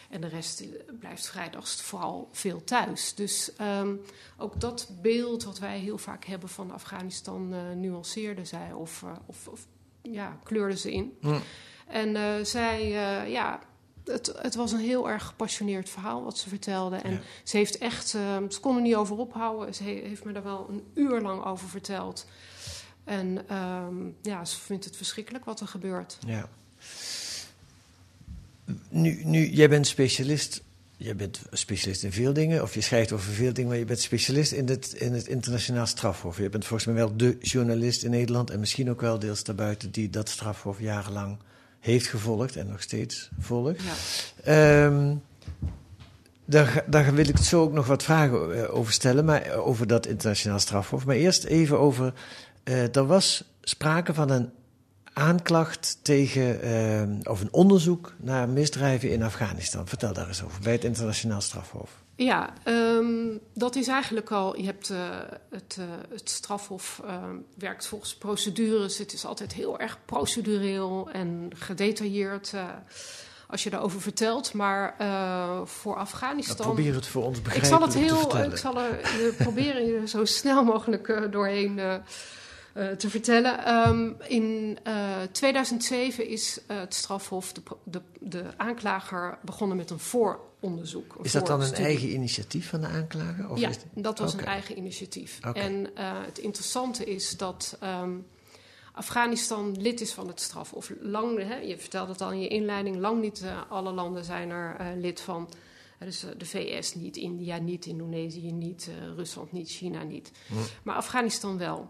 En 0.09 0.21
de 0.21 0.27
rest 0.27 0.63
blijft 0.99 1.27
vrijdags 1.27 1.81
vooral 1.81 2.29
veel 2.31 2.63
thuis. 2.63 3.15
Dus 3.15 3.51
um, 3.61 4.01
ook 4.37 4.59
dat 4.59 4.89
beeld 5.01 5.43
wat 5.43 5.59
wij 5.59 5.79
heel 5.79 5.97
vaak 5.97 6.25
hebben 6.25 6.49
van 6.49 6.71
Afghanistan 6.71 7.53
uh, 7.53 7.71
nuanceerde 7.75 8.45
zij 8.45 8.73
of, 8.73 9.01
uh, 9.01 9.11
of, 9.25 9.47
of, 9.47 9.67
ja, 10.01 10.39
kleurde 10.43 10.77
ze 10.77 10.91
in. 10.91 11.17
En 11.87 12.45
zij, 12.45 12.89
ja, 13.29 13.59
het, 14.05 14.33
het, 14.37 14.55
was 14.55 14.71
een 14.71 14.79
heel 14.79 15.09
erg 15.09 15.23
gepassioneerd 15.25 15.89
verhaal 15.89 16.23
wat 16.23 16.37
ze 16.37 16.49
vertelde. 16.49 16.95
En 16.95 17.11
Ja. 17.11 17.19
ze 17.43 17.57
heeft 17.57 17.77
echt, 17.77 18.13
uh, 18.13 18.37
ze 18.49 18.59
kon 18.59 18.75
er 18.75 18.81
niet 18.81 18.95
over 18.95 19.15
ophouden. 19.17 19.73
Ze 19.75 19.83
he- 19.83 20.01
heeft 20.07 20.23
me 20.23 20.31
daar 20.31 20.43
wel 20.43 20.67
een 20.69 20.83
uur 20.93 21.21
lang 21.21 21.43
over 21.45 21.69
verteld. 21.69 22.25
En 23.03 23.43
ehm, 23.47 23.95
ja, 24.21 24.45
ze 24.45 24.59
vindt 24.59 24.85
het 24.85 24.95
verschrikkelijk 24.97 25.45
wat 25.45 25.59
er 25.59 25.67
gebeurt. 25.67 26.17
Ja. 26.27 26.49
Nu, 28.89 29.21
nu, 29.23 29.47
jij 29.49 29.69
bent 29.69 29.87
specialist. 29.87 30.61
je 30.97 31.15
bent 31.15 31.41
specialist 31.51 32.03
in 32.03 32.11
veel 32.11 32.33
dingen, 32.33 32.61
of 32.61 32.73
je 32.73 32.81
schrijft 32.81 33.11
over 33.11 33.31
veel 33.33 33.53
dingen, 33.53 33.69
maar 33.69 33.79
je 33.79 33.85
bent 33.85 33.99
specialist 33.99 34.51
in 34.51 34.67
het, 34.67 34.93
in 34.93 35.13
het 35.13 35.27
internationaal 35.27 35.85
strafhof. 35.85 36.37
Je 36.37 36.49
bent 36.49 36.65
volgens 36.65 36.85
mij 36.85 36.95
wel 37.05 37.17
de 37.17 37.37
journalist 37.41 38.03
in 38.03 38.11
Nederland 38.11 38.49
en 38.49 38.59
misschien 38.59 38.89
ook 38.89 39.01
wel 39.01 39.19
deels 39.19 39.43
daarbuiten 39.43 39.91
die 39.91 40.09
dat 40.09 40.29
strafhof 40.29 40.79
jarenlang 40.79 41.37
heeft 41.83 42.07
gevolgd 42.07 42.55
en 42.55 42.67
nog 42.67 42.81
steeds 42.81 43.29
volgt. 43.39 43.81
Ja. 43.81 43.93
Ehm, 44.43 45.15
daar, 46.45 46.83
daar, 46.87 47.13
wil 47.13 47.27
ik 47.27 47.37
zo 47.37 47.61
ook 47.61 47.71
nog 47.71 47.87
wat 47.87 48.03
vragen 48.03 48.63
eh, 48.63 48.75
over 48.75 48.93
stellen, 48.93 49.25
maar 49.25 49.41
eh, 49.41 49.67
over 49.67 49.87
dat 49.87 50.05
internationaal 50.05 50.59
strafhof. 50.59 51.05
Maar 51.05 51.15
eerst 51.15 51.43
even 51.43 51.79
over, 51.79 52.13
uh, 52.63 52.95
er 52.95 53.05
was 53.05 53.43
sprake 53.61 54.13
van 54.13 54.29
een 54.29 54.49
aanklacht 55.13 55.97
tegen, 56.01 56.67
uh, 56.67 57.31
of 57.31 57.41
een 57.41 57.53
onderzoek 57.53 58.13
naar 58.17 58.49
misdrijven 58.49 59.11
in 59.11 59.23
Afghanistan. 59.23 59.87
Vertel 59.87 60.13
daar 60.13 60.27
eens 60.27 60.43
over, 60.43 60.61
bij 60.61 60.71
het 60.73 60.83
internationaal 60.83 61.41
strafhof. 61.41 62.02
Ja, 62.15 62.53
um, 62.65 63.39
dat 63.53 63.75
is 63.75 63.87
eigenlijk 63.87 64.31
al. 64.31 64.57
Je 64.57 64.65
hebt 64.65 64.89
uh, 64.89 64.97
het, 65.49 65.77
uh, 65.79 65.85
het, 66.09 66.29
strafhof 66.29 67.01
uh, 67.05 67.23
werkt 67.57 67.85
volgens 67.85 68.15
procedures. 68.15 68.97
Het 68.97 69.13
is 69.13 69.25
altijd 69.25 69.53
heel 69.53 69.79
erg 69.79 69.97
procedureel 70.05 71.09
en 71.11 71.51
gedetailleerd 71.55 72.53
als 73.47 73.63
je 73.63 73.69
daarover 73.69 74.01
vertelt. 74.01 74.53
Maar 74.53 74.95
voor 75.65 75.95
Afghanistan. 75.95 76.57
Nou, 76.57 76.73
probeer 76.73 76.93
het 76.93 77.07
voor 77.07 77.23
ons 77.23 77.41
begrijpelijk 77.41 77.83
ik 77.83 77.93
zal 77.93 78.03
het 78.03 78.11
heel, 78.33 78.51
Ik 78.51 78.57
zal 78.57 78.79
er 78.79 79.33
proberen 79.37 79.85
je 79.85 80.07
zo 80.07 80.25
snel 80.25 80.63
mogelijk 80.63 81.31
doorheen 81.31 81.79
uh, 82.73 82.91
te 82.91 83.09
vertellen. 83.09 83.87
Um, 83.87 84.15
in 84.27 84.77
uh, 84.87 85.21
2007 85.31 86.27
is 86.27 86.59
uh, 86.67 86.79
het 86.79 86.93
strafhof, 86.93 87.53
de, 87.53 87.61
de, 87.83 88.01
de, 88.19 88.43
aanklager, 88.57 89.37
begonnen 89.41 89.77
met 89.77 89.89
een 89.89 89.99
vooronderzoek. 89.99 91.15
Een 91.15 91.23
is 91.23 91.31
dat 91.31 91.47
dan 91.47 91.61
een 91.61 91.73
eigen 91.73 92.13
initiatief 92.13 92.69
van 92.69 92.81
de 92.81 92.87
aanklager? 92.87 93.49
Of 93.49 93.59
ja, 93.59 93.69
is 93.69 93.77
dat 93.93 94.19
was 94.19 94.33
okay. 94.33 94.45
een 94.45 94.51
eigen 94.51 94.77
initiatief. 94.77 95.37
Okay. 95.37 95.63
En 95.63 95.89
het 96.25 96.37
interessante 96.37 97.05
is 97.05 97.37
dat 97.37 97.77
um, 97.83 98.25
Afghanistan 98.93 99.75
lid 99.79 100.01
is 100.01 100.13
van 100.13 100.27
het 100.27 100.41
strafhof. 100.41 100.91
Lang, 101.01 101.47
hè, 101.47 101.55
je 101.55 101.77
vertelde 101.77 102.11
het 102.11 102.21
al 102.21 102.31
in 102.31 102.39
je 102.39 102.47
inleiding, 102.47 102.97
lang 102.97 103.21
niet 103.21 103.45
alle 103.69 103.91
landen 103.91 104.23
zijn 104.23 104.49
er 104.49 104.95
lid 104.97 105.21
van. 105.21 105.49
Dus 105.99 106.25
de 106.37 106.45
VS 106.45 106.95
niet, 106.95 107.17
India 107.17 107.57
niet, 107.57 107.85
Indonesië 107.85 108.51
niet, 108.51 108.89
Rusland 109.15 109.51
niet, 109.51 109.69
China 109.69 110.03
niet. 110.03 110.31
Hm. 110.47 110.53
Maar 110.83 110.95
Afghanistan 110.95 111.57
wel. 111.57 111.89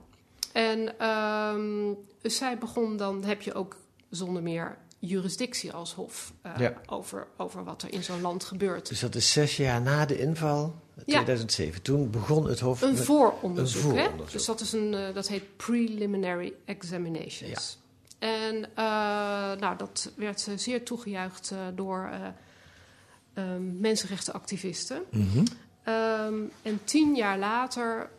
En 0.53 1.07
um, 1.07 1.97
zij 2.21 2.57
begon 2.57 2.97
dan, 2.97 3.23
heb 3.23 3.41
je 3.41 3.53
ook 3.53 3.77
zonder 4.09 4.43
meer 4.43 4.77
jurisdictie 4.99 5.71
als 5.71 5.93
hof 5.93 6.33
uh, 6.45 6.51
ja. 6.57 6.73
over, 6.85 7.27
over 7.37 7.63
wat 7.63 7.81
er 7.81 7.93
in 7.93 8.03
zo'n 8.03 8.21
land 8.21 8.43
gebeurt. 8.43 8.89
Dus 8.89 8.99
dat 8.99 9.15
is 9.15 9.31
zes 9.31 9.57
jaar 9.57 9.81
na 9.81 10.05
de 10.05 10.19
inval, 10.19 10.75
2007. 11.05 11.73
Ja. 11.73 11.79
Toen 11.81 12.09
begon 12.09 12.47
het 12.47 12.59
hof 12.59 12.81
een 12.81 12.97
vooronderzoek. 12.97 13.83
Een 13.83 13.89
vooronderzoek. 13.89 14.25
Hè? 14.25 14.31
Dus 14.31 14.45
dat, 14.45 14.61
is 14.61 14.71
een, 14.73 14.93
uh, 14.93 15.13
dat 15.13 15.27
heet 15.27 15.57
preliminary 15.57 16.53
examinations. 16.65 17.77
Ja. 18.19 18.27
En 18.27 18.55
uh, 18.55 18.65
nou, 19.59 19.77
dat 19.77 20.11
werd 20.15 20.47
zeer 20.55 20.83
toegejuicht 20.83 21.53
door 21.75 22.09
um, 23.33 23.77
mensenrechtenactivisten. 23.79 25.03
Mm 25.09 25.29
-hmm. 25.31 25.45
um, 25.93 26.51
en 26.61 26.79
tien 26.83 27.15
jaar 27.15 27.37
later 27.37 28.09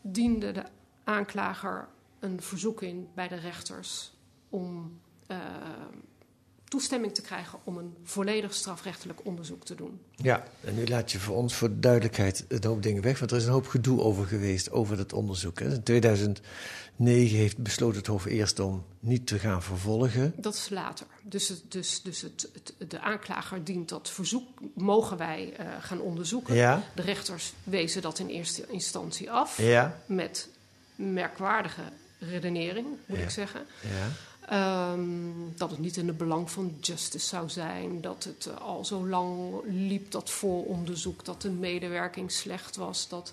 diende 0.00 0.52
de 0.52 0.62
aanklager 1.04 1.88
een 2.18 2.42
verzoek 2.42 2.82
in 2.82 3.08
bij 3.14 3.28
de 3.28 3.38
rechters 3.38 4.12
om 4.48 5.00
uh, 5.28 5.36
toestemming 6.72 7.14
te 7.14 7.22
krijgen 7.22 7.58
om 7.64 7.76
een 7.76 7.96
volledig 8.02 8.54
strafrechtelijk 8.54 9.20
onderzoek 9.24 9.64
te 9.64 9.74
doen. 9.74 10.00
Ja, 10.16 10.44
en 10.60 10.74
nu 10.74 10.86
laat 10.86 11.12
je 11.12 11.18
voor 11.18 11.36
ons 11.36 11.54
voor 11.54 11.80
duidelijkheid 11.80 12.44
een 12.48 12.64
hoop 12.64 12.82
dingen 12.82 13.02
weg, 13.02 13.18
want 13.18 13.30
er 13.30 13.36
is 13.36 13.44
een 13.44 13.52
hoop 13.52 13.66
gedoe 13.66 14.00
over 14.00 14.26
geweest 14.26 14.70
over 14.70 14.96
dat 14.96 15.12
onderzoek. 15.12 15.58
Hè. 15.58 15.74
In 15.74 15.82
2009 15.82 17.36
heeft 17.36 17.58
besloten 17.58 17.98
het 17.98 18.06
Hof 18.06 18.24
eerst 18.24 18.58
om 18.58 18.84
niet 19.00 19.26
te 19.26 19.38
gaan 19.38 19.62
vervolgen. 19.62 20.34
Dat 20.36 20.54
is 20.54 20.68
later. 20.68 21.06
Dus, 21.22 21.48
het, 21.48 21.62
dus, 21.68 22.02
dus 22.02 22.20
het, 22.20 22.50
het, 22.52 22.90
de 22.90 23.00
aanklager 23.00 23.64
dient 23.64 23.88
dat 23.88 24.10
verzoek, 24.10 24.48
mogen 24.74 25.16
wij 25.16 25.54
uh, 25.60 25.66
gaan 25.80 26.00
onderzoeken. 26.00 26.54
Ja. 26.54 26.82
De 26.94 27.02
rechters 27.02 27.52
wezen 27.64 28.02
dat 28.02 28.18
in 28.18 28.28
eerste 28.28 28.64
instantie 28.68 29.30
af 29.30 29.62
ja. 29.62 29.98
met 30.06 30.48
merkwaardige 31.02 31.82
redenering, 32.18 32.86
moet 33.06 33.18
ja. 33.18 33.24
ik 33.24 33.30
zeggen. 33.30 33.66
Ja. 33.80 34.08
Um, 34.92 35.52
dat 35.56 35.70
het 35.70 35.78
niet 35.78 35.96
in 35.96 36.06
het 36.06 36.16
belang 36.16 36.50
van 36.50 36.76
justice 36.80 37.26
zou 37.26 37.48
zijn. 37.48 38.00
Dat 38.00 38.24
het 38.24 38.46
uh, 38.48 38.60
al 38.60 38.84
zo 38.84 39.06
lang 39.06 39.60
liep, 39.64 40.10
dat 40.10 40.30
vooronderzoek. 40.30 41.24
Dat 41.24 41.42
de 41.42 41.50
medewerking 41.50 42.32
slecht 42.32 42.76
was. 42.76 43.08
Dat 43.08 43.32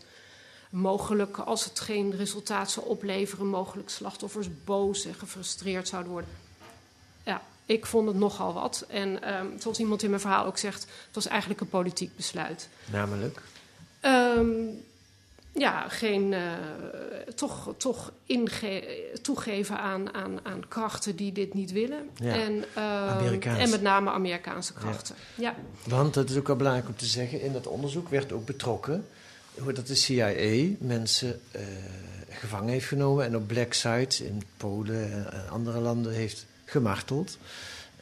mogelijk, 0.70 1.38
als 1.38 1.66
het 1.66 1.80
geen 1.80 2.16
resultaat 2.16 2.72
zou 2.72 2.86
opleveren... 2.86 3.48
mogelijk 3.48 3.90
slachtoffers 3.90 4.48
boos 4.64 5.06
en 5.06 5.14
gefrustreerd 5.14 5.88
zouden 5.88 6.12
worden. 6.12 6.30
Ja, 7.24 7.42
ik 7.66 7.86
vond 7.86 8.08
het 8.08 8.18
nogal 8.18 8.54
wat. 8.54 8.86
En 8.88 9.34
um, 9.34 9.60
zoals 9.60 9.80
iemand 9.80 10.04
in 10.04 10.10
mijn 10.10 10.22
verhaal 10.22 10.46
ook 10.46 10.58
zegt... 10.58 10.82
het 10.82 11.16
was 11.16 11.28
eigenlijk 11.28 11.62
een 11.62 11.70
politiek 11.70 12.16
besluit. 12.16 12.70
Namelijk? 12.86 13.42
Um, 14.02 14.84
ja, 15.60 15.90
geen, 15.90 16.32
uh, 16.32 16.40
toch, 17.36 17.74
toch 17.78 18.12
toegeven 19.22 19.78
aan, 19.78 20.14
aan, 20.14 20.46
aan 20.46 20.68
krachten 20.68 21.16
die 21.16 21.32
dit 21.32 21.54
niet 21.54 21.72
willen. 21.72 22.10
Ja. 22.16 22.34
En, 22.34 22.66
uh, 22.78 23.62
en 23.62 23.70
met 23.70 23.82
name 23.82 24.10
Amerikaanse 24.10 24.74
krachten. 24.74 25.16
Ja. 25.36 25.44
ja. 25.50 25.56
Want, 25.90 26.14
dat 26.14 26.30
is 26.30 26.38
ook 26.38 26.48
wel 26.48 26.56
belangrijk 26.56 26.88
om 26.88 26.96
te 26.96 27.06
zeggen, 27.06 27.42
in 27.42 27.54
dat 27.54 27.68
onderzoek 27.68 28.10
werd 28.10 28.32
ook 28.32 28.46
betrokken 28.46 29.06
hoe 29.60 29.74
dat 29.74 29.88
de 29.88 29.96
CIA 29.96 30.76
mensen 30.80 31.40
uh, 31.56 31.62
gevangen 32.30 32.70
heeft 32.70 32.88
genomen 32.88 33.26
en 33.26 33.36
op 33.36 33.48
black 33.48 33.74
sites 33.74 34.22
in 34.22 34.44
Polen 34.58 35.32
en 35.32 35.50
andere 35.50 35.80
landen 35.80 36.14
heeft 36.14 36.46
gemarteld. 36.66 37.38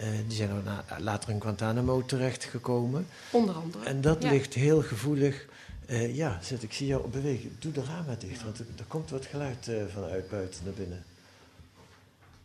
Uh, 0.02 0.08
die 0.28 0.38
zijn 0.38 0.52
later 0.98 1.30
in 1.30 1.42
Guantanamo 1.42 2.06
terechtgekomen. 2.06 3.08
Onder 3.32 3.56
andere. 3.56 3.86
En 3.86 4.02
dat 4.02 4.24
ja. 4.24 4.30
ligt 4.30 4.54
heel 4.54 4.82
gevoelig 4.82 5.46
uh, 5.88 6.16
ja, 6.16 6.40
zet, 6.42 6.64
ik 6.64 6.74
zie 6.74 6.88
jou 6.88 7.08
bewegen. 7.08 7.56
Doe 7.60 7.72
de 7.72 7.84
ramen 7.84 8.20
dicht, 8.20 8.44
want 8.44 8.60
er, 8.60 8.66
er 8.78 8.84
komt 8.88 9.10
wat 9.10 9.26
geluid 9.26 9.68
uh, 9.68 9.84
vanuit 9.94 10.30
buiten 10.30 10.62
naar 10.64 10.74
binnen. 10.74 11.04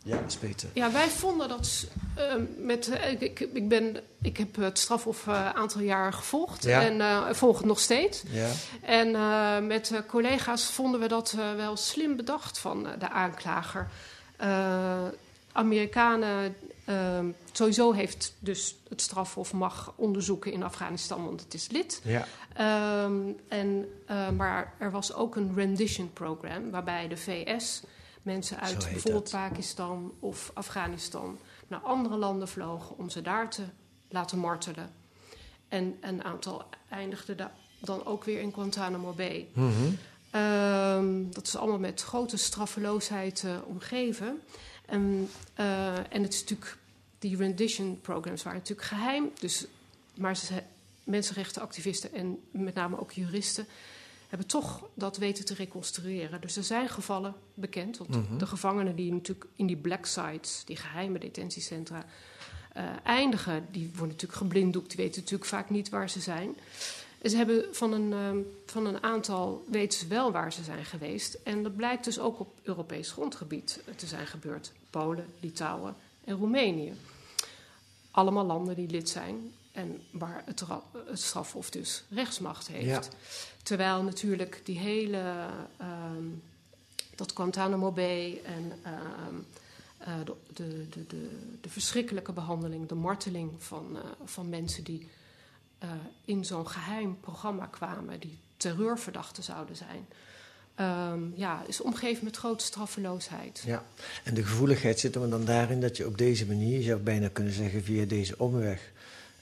Ja, 0.05 0.17
dat 0.17 0.31
is 0.31 0.39
beter. 0.39 0.69
Ja, 0.73 0.93
wij 0.93 1.09
vonden 1.09 1.49
dat 1.49 1.87
uh, 2.19 2.35
met. 2.59 2.91
Ik, 3.19 3.41
ik, 3.41 3.69
ben, 3.69 3.97
ik 4.23 4.37
heb 4.37 4.57
het 4.57 4.79
strafhof 4.79 5.27
een 5.27 5.35
aantal 5.35 5.81
jaar 5.81 6.13
gevolgd 6.13 6.65
ja. 6.65 6.83
en 6.83 7.37
volg 7.37 7.57
het 7.57 7.67
nog 7.67 7.81
steeds. 7.81 8.23
Ja. 8.31 8.49
En 8.83 9.67
met 9.67 10.03
collega's 10.09 10.65
vonden 10.65 11.01
we 11.01 11.09
dat 11.09 11.33
wel 11.57 11.77
slim 11.77 12.17
bedacht 12.17 12.59
van 12.59 12.87
de 12.99 13.09
aanklager. 13.09 13.89
Amerikanen 15.53 16.55
Uh, 16.89 17.25
sowieso 17.53 17.93
heeft 17.93 18.35
dus 18.39 18.77
het 18.89 19.01
strafhof 19.01 19.53
mag 19.53 19.93
onderzoeken 19.97 20.53
in 20.53 20.63
Afghanistan, 20.63 21.25
want 21.25 21.41
het 21.41 21.55
is 21.55 21.69
lid. 21.69 22.03
Ja. 22.05 22.27
Um, 23.05 23.37
en, 23.49 23.89
uh, 24.11 24.31
maar 24.31 24.75
er 24.79 24.91
was 24.91 25.15
ook 25.15 25.37
een 25.37 25.55
rendition 25.55 26.13
program 26.13 26.71
waarbij 26.71 27.09
de 27.09 27.17
VS 27.17 27.83
mensen 28.23 28.61
uit 28.61 28.79
bijvoorbeeld 28.79 29.31
dat. 29.31 29.41
Pakistan 29.41 30.13
of 30.19 30.51
Afghanistan 30.55 31.39
naar 31.69 31.81
andere 31.81 32.17
landen 32.17 32.49
vlogen 32.49 32.99
om 32.99 33.11
ze 33.11 33.23
daar 33.23 33.51
te 33.51 33.63
laten 34.09 34.39
martelen. 34.39 34.91
En 35.69 35.97
een 36.01 36.25
aantal 36.25 36.65
eindigde 36.89 37.35
da 37.35 37.53
dan 37.81 38.07
ook 38.07 38.25
weer 38.25 38.41
in 38.41 38.53
Guantanamo 38.53 39.13
Bay. 39.13 39.49
Mm 39.53 39.73
-hmm. 39.73 40.41
um, 40.41 41.33
dat 41.33 41.47
is 41.47 41.57
allemaal 41.57 41.79
met 41.79 42.03
grote 42.03 42.37
straffeloosheid 42.37 43.43
uh, 43.47 43.53
omgeven. 43.67 44.43
En, 44.87 45.29
uh, 45.61 45.97
en 45.97 46.23
het 46.23 46.33
is 46.33 46.41
natuurlijk, 46.41 46.77
die 47.19 47.37
rendition 47.37 48.01
programs 48.01 48.43
waren 48.43 48.59
natuurlijk 48.59 48.89
geheim. 48.89 49.31
Dus, 49.41 49.67
maar 50.15 50.37
ze, 50.37 50.63
mensenrechtenactivisten 51.05 52.13
en 52.13 52.39
met 52.51 52.75
name 52.75 53.01
ook 53.01 53.13
juristen 53.13 53.67
hebben 54.29 54.51
toch 54.51 54.89
dat 54.95 55.17
weten 55.17 55.45
te 55.45 55.55
reconstrueren. 55.55 56.41
Dus 56.41 56.57
er 56.57 56.65
zijn 56.65 56.89
gevallen 56.89 57.35
bekend. 57.55 57.97
Want 57.97 58.11
Mhm. 58.11 58.19
mm 58.19 58.27
-hmm. 58.27 58.39
de 58.39 58.47
gevangenen 58.47 58.97
die 58.97 59.13
natuurlijk 59.13 59.47
in 59.57 59.67
die 59.67 59.77
black 59.77 60.07
sites, 60.07 60.63
die 60.65 60.77
geheime 60.77 61.19
detentiecentra, 61.19 62.05
uh, 62.77 62.83
eindigen, 63.05 63.67
die 63.71 63.89
worden 63.89 64.09
natuurlijk 64.09 64.41
geblinddoekt. 64.41 64.89
Die 64.89 64.97
weten 64.97 65.21
natuurlijk 65.21 65.51
vaak 65.51 65.71
niet 65.71 65.89
waar 65.89 66.11
ze 66.11 66.21
zijn. 66.21 66.57
Ze 67.23 67.37
hebben 67.37 67.65
van 67.73 67.93
een, 67.93 68.13
um, 68.13 68.47
van 68.67 68.87
een 68.87 69.03
aantal 69.03 69.65
weten 69.69 69.99
ze 69.99 70.07
wel 70.07 70.33
waar 70.33 70.53
ze 70.53 70.63
zijn 70.63 70.85
geweest. 70.85 71.39
En 71.45 71.63
dat 71.63 71.77
blijkt 71.77 72.05
dus 72.05 72.19
ook 72.19 72.41
op 72.41 72.55
Europees 72.63 73.11
grondgebied 73.11 73.81
te 73.97 74.07
zijn 74.07 74.27
gebeurd. 74.27 74.73
Polen, 74.91 75.27
Litouwen 75.41 75.95
en 76.25 76.37
Roemenië. 76.37 76.93
Allemaal 78.11 78.45
landen 78.45 78.77
die 78.77 78.89
lid 78.89 79.09
zijn 79.09 79.53
en 79.73 80.01
waar 80.11 80.43
het, 80.45 80.65
het 81.07 81.21
strafhof 81.21 81.71
dus 81.71 82.05
rechtsmacht 82.11 82.69
heeft. 82.69 82.87
Ja. 82.87 83.03
Terwijl 83.63 84.03
natuurlijk 84.03 84.61
die 84.65 84.79
hele, 84.79 85.47
um, 85.81 86.43
dat 87.15 87.33
Guantanamo 87.35 87.91
Bay 87.91 88.41
en 88.45 88.73
um, 89.29 89.47
uh, 90.01 90.15
de, 90.25 90.35
de, 90.53 91.07
de, 91.07 91.29
de, 91.61 91.69
verschrikkelijke 91.69 92.33
behandeling, 92.33 92.89
de 92.89 92.95
marteling 92.95 93.51
van, 93.59 93.87
uh, 93.93 94.01
van 94.25 94.49
mensen 94.49 94.85
die 94.85 95.09
eh, 95.83 95.89
in 96.25 96.45
zo'n 96.45 96.69
geheim 96.69 97.17
programma 97.21 97.67
kwamen, 97.67 98.21
die 98.21 98.39
terreurverdachten 98.57 99.43
zouden 99.43 99.77
zijn. 99.77 100.07
Ehm, 100.75 101.21
ja, 101.35 101.63
is 101.67 101.81
omgeven 101.81 102.25
met 102.25 102.37
grote 102.37 102.65
straffeloosheid. 102.65 103.63
Ja, 103.67 103.85
en 104.25 104.35
de 104.35 104.43
gevoeligheid 104.43 105.01
zit 105.01 105.15
er 105.15 105.31
dan 105.31 105.45
daarin 105.45 105.81
dat 105.81 105.97
je 105.97 106.07
op 106.07 106.19
deze 106.19 106.47
manier, 106.47 106.79
je 106.79 106.85
zou 106.85 107.01
bijna 107.01 107.29
kunnen 107.29 107.53
zeggen 107.53 107.83
via 107.85 108.05
deze 108.05 108.35
omweg, 108.39 108.91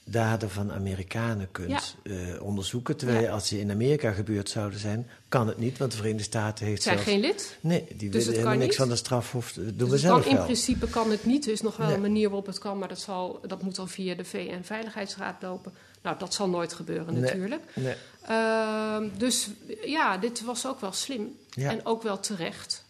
daden 0.03 0.49
van 0.49 0.71
Amerikanen 0.71 1.47
kunt 1.51 1.95
eh, 2.03 2.13
onderzoeken. 2.41 2.97
Terwijl 2.97 3.21
Ja. 3.21 3.31
als 3.31 3.49
die 3.49 3.59
in 3.59 3.71
Amerika 3.71 4.11
gebeurd 4.11 4.49
zouden 4.49 4.79
zijn, 4.79 5.07
kan 5.29 5.47
het 5.47 5.57
niet, 5.57 5.77
want 5.77 5.91
de 5.91 5.97
Verenigde 5.97 6.23
Staten 6.23 6.65
heeft 6.65 6.81
Zijn 6.83 6.95
zelfs... 6.95 7.11
geen 7.11 7.19
lid. 7.21 7.57
Nee, 7.61 7.85
die 7.95 8.09
Dus 8.09 8.19
willen 8.25 8.39
helemaal 8.39 8.57
niks 8.57 8.67
niet? 8.69 8.77
van 8.77 8.89
de 8.89 8.95
strafhof. 8.95 9.51
Dat 9.53 9.65
doen 9.65 9.77
Dus 9.77 9.89
we 9.89 9.97
zelf 9.97 10.21
kan, 10.21 10.29
in 10.29 10.35
wel. 10.35 10.45
principe 10.45 10.87
kan 10.89 11.11
het 11.11 11.25
niet. 11.25 11.45
Er 11.45 11.51
is 11.51 11.61
nog 11.61 11.77
wel 11.77 11.85
Nee. 11.87 11.95
een 11.95 12.01
manier 12.01 12.27
waarop 12.27 12.45
het 12.45 12.59
kan, 12.59 12.77
maar 12.77 12.87
dat, 12.87 12.99
zal, 12.99 13.39
dat 13.47 13.61
moet 13.61 13.75
dan 13.75 13.89
via 13.89 14.15
de 14.15 14.25
VN-veiligheidsraad 14.25 15.41
lopen. 15.41 15.71
Nou, 16.01 16.17
dat 16.19 16.33
zal 16.33 16.49
nooit 16.49 16.73
gebeuren 16.73 17.13
Nee. 17.13 17.21
natuurlijk. 17.21 17.63
Nee. 17.75 17.95
Ehm, 18.21 19.09
dus 19.17 19.49
ja, 19.85 20.17
dit 20.17 20.41
was 20.43 20.67
ook 20.67 20.79
wel 20.79 20.91
slim. 20.91 21.37
Ja. 21.49 21.69
En 21.69 21.85
ook 21.85 22.03
wel 22.03 22.19
terecht. 22.19 22.85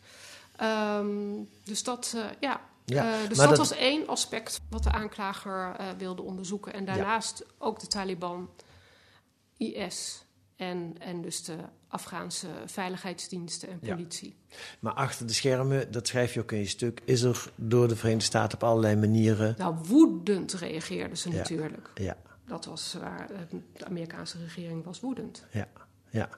Ehm, 0.55 1.07
dus 1.63 1.83
dat, 1.83 2.13
eh, 2.15 2.23
ja. 2.39 2.61
Ja, 2.85 3.13
Eh, 3.21 3.27
dus 3.27 3.37
dat, 3.37 3.49
dat- 3.49 3.57
was 3.57 3.71
één 3.71 4.07
aspect 4.07 4.61
wat 4.69 4.83
de 4.83 4.91
aanklager 4.91 5.75
eh, 5.77 5.85
wilde 5.97 6.21
onderzoeken. 6.21 6.73
En 6.73 6.85
daarnaast 6.85 7.43
ook 7.57 7.79
de 7.79 7.87
Taliban, 7.87 8.49
IS 9.57 10.23
en, 10.55 10.95
en 10.99 11.21
dus 11.21 11.43
de 11.43 11.55
Afghaanse 11.87 12.47
veiligheidsdiensten 12.65 13.69
en 13.69 13.77
Ja. 13.81 13.95
politie. 13.95 14.35
Maar 14.79 14.93
achter 14.93 15.27
de 15.27 15.33
schermen, 15.33 15.91
dat 15.91 16.07
schrijf 16.07 16.33
je 16.33 16.39
ook 16.41 16.51
in 16.51 16.57
je 16.59 16.67
stuk, 16.67 17.01
is 17.05 17.21
er 17.21 17.51
door 17.55 17.87
de 17.87 17.95
Verenigde 17.95 18.25
Staten 18.25 18.57
op 18.57 18.63
allerlei 18.63 18.95
manieren. 18.95 19.55
Nou, 19.57 19.75
woedend 19.87 20.53
reageerden 20.53 21.17
ze 21.17 21.29
natuurlijk. 21.29 21.89
Ja, 21.95 22.17
Dat 22.51 22.65
was 22.65 22.95
waar 22.99 23.29
eh, 23.29 23.37
de 23.77 23.85
Amerikaanse 23.85 24.37
regering 24.37 24.83
was 24.83 24.99
woedend. 24.99 25.45
ja, 25.51 25.67
ja. 26.09 26.29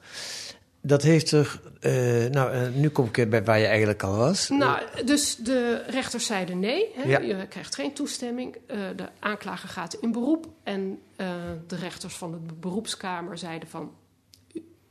Dat 0.81 1.01
heeft 1.01 1.31
er. 1.31 1.61
eh, 1.79 2.31
nou, 2.31 2.51
eh, 2.51 2.69
nu 2.69 2.89
kom 2.89 3.09
ik 3.11 3.29
bij 3.29 3.43
waar 3.43 3.59
je 3.59 3.65
eigenlijk 3.65 4.03
al 4.03 4.15
was. 4.15 4.49
Nou, 4.49 4.81
dus 5.05 5.35
de 5.35 5.83
rechters 5.87 6.25
zeiden 6.25 6.59
nee. 6.59 6.91
Hè? 6.95 7.03
Ja. 7.03 7.19
Je 7.19 7.47
krijgt 7.47 7.75
geen 7.75 7.93
toestemming. 7.93 8.57
De 8.95 9.09
aanklager 9.19 9.69
gaat 9.69 9.93
in 9.93 10.11
beroep. 10.11 10.47
En 10.63 11.01
de 11.67 11.75
rechters 11.75 12.15
van 12.15 12.31
de 12.31 12.53
beroepskamer 12.53 13.37
zeiden 13.37 13.69
van... 13.69 13.95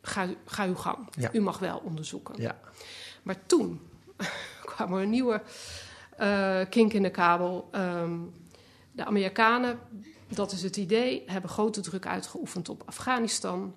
Ga, 0.03 0.29
ga 0.45 0.67
uw 0.67 0.75
gang. 0.75 1.09
Ja. 1.19 1.31
U 1.33 1.41
mag 1.41 1.59
wel 1.59 1.79
onderzoeken. 1.85 2.35
Ja, 2.39 2.59
Maar 3.23 3.37
toen 3.47 3.81
kwam 4.75 4.95
er 4.95 5.03
een 5.03 5.11
nieuwe 5.11 5.43
kink 6.69 6.93
in 6.93 7.03
de 7.03 7.11
kabel. 7.11 7.69
Ehm, 7.73 8.19
de 8.93 9.05
Amerikanen, 9.05 9.79
dat 10.35 10.53
is 10.53 10.63
het 10.63 10.77
idee, 10.77 11.23
hebben 11.27 11.51
grote 11.51 11.81
druk 11.81 12.07
uitgeoefend 12.07 12.69
op 12.69 12.83
Afghanistan. 12.87 13.75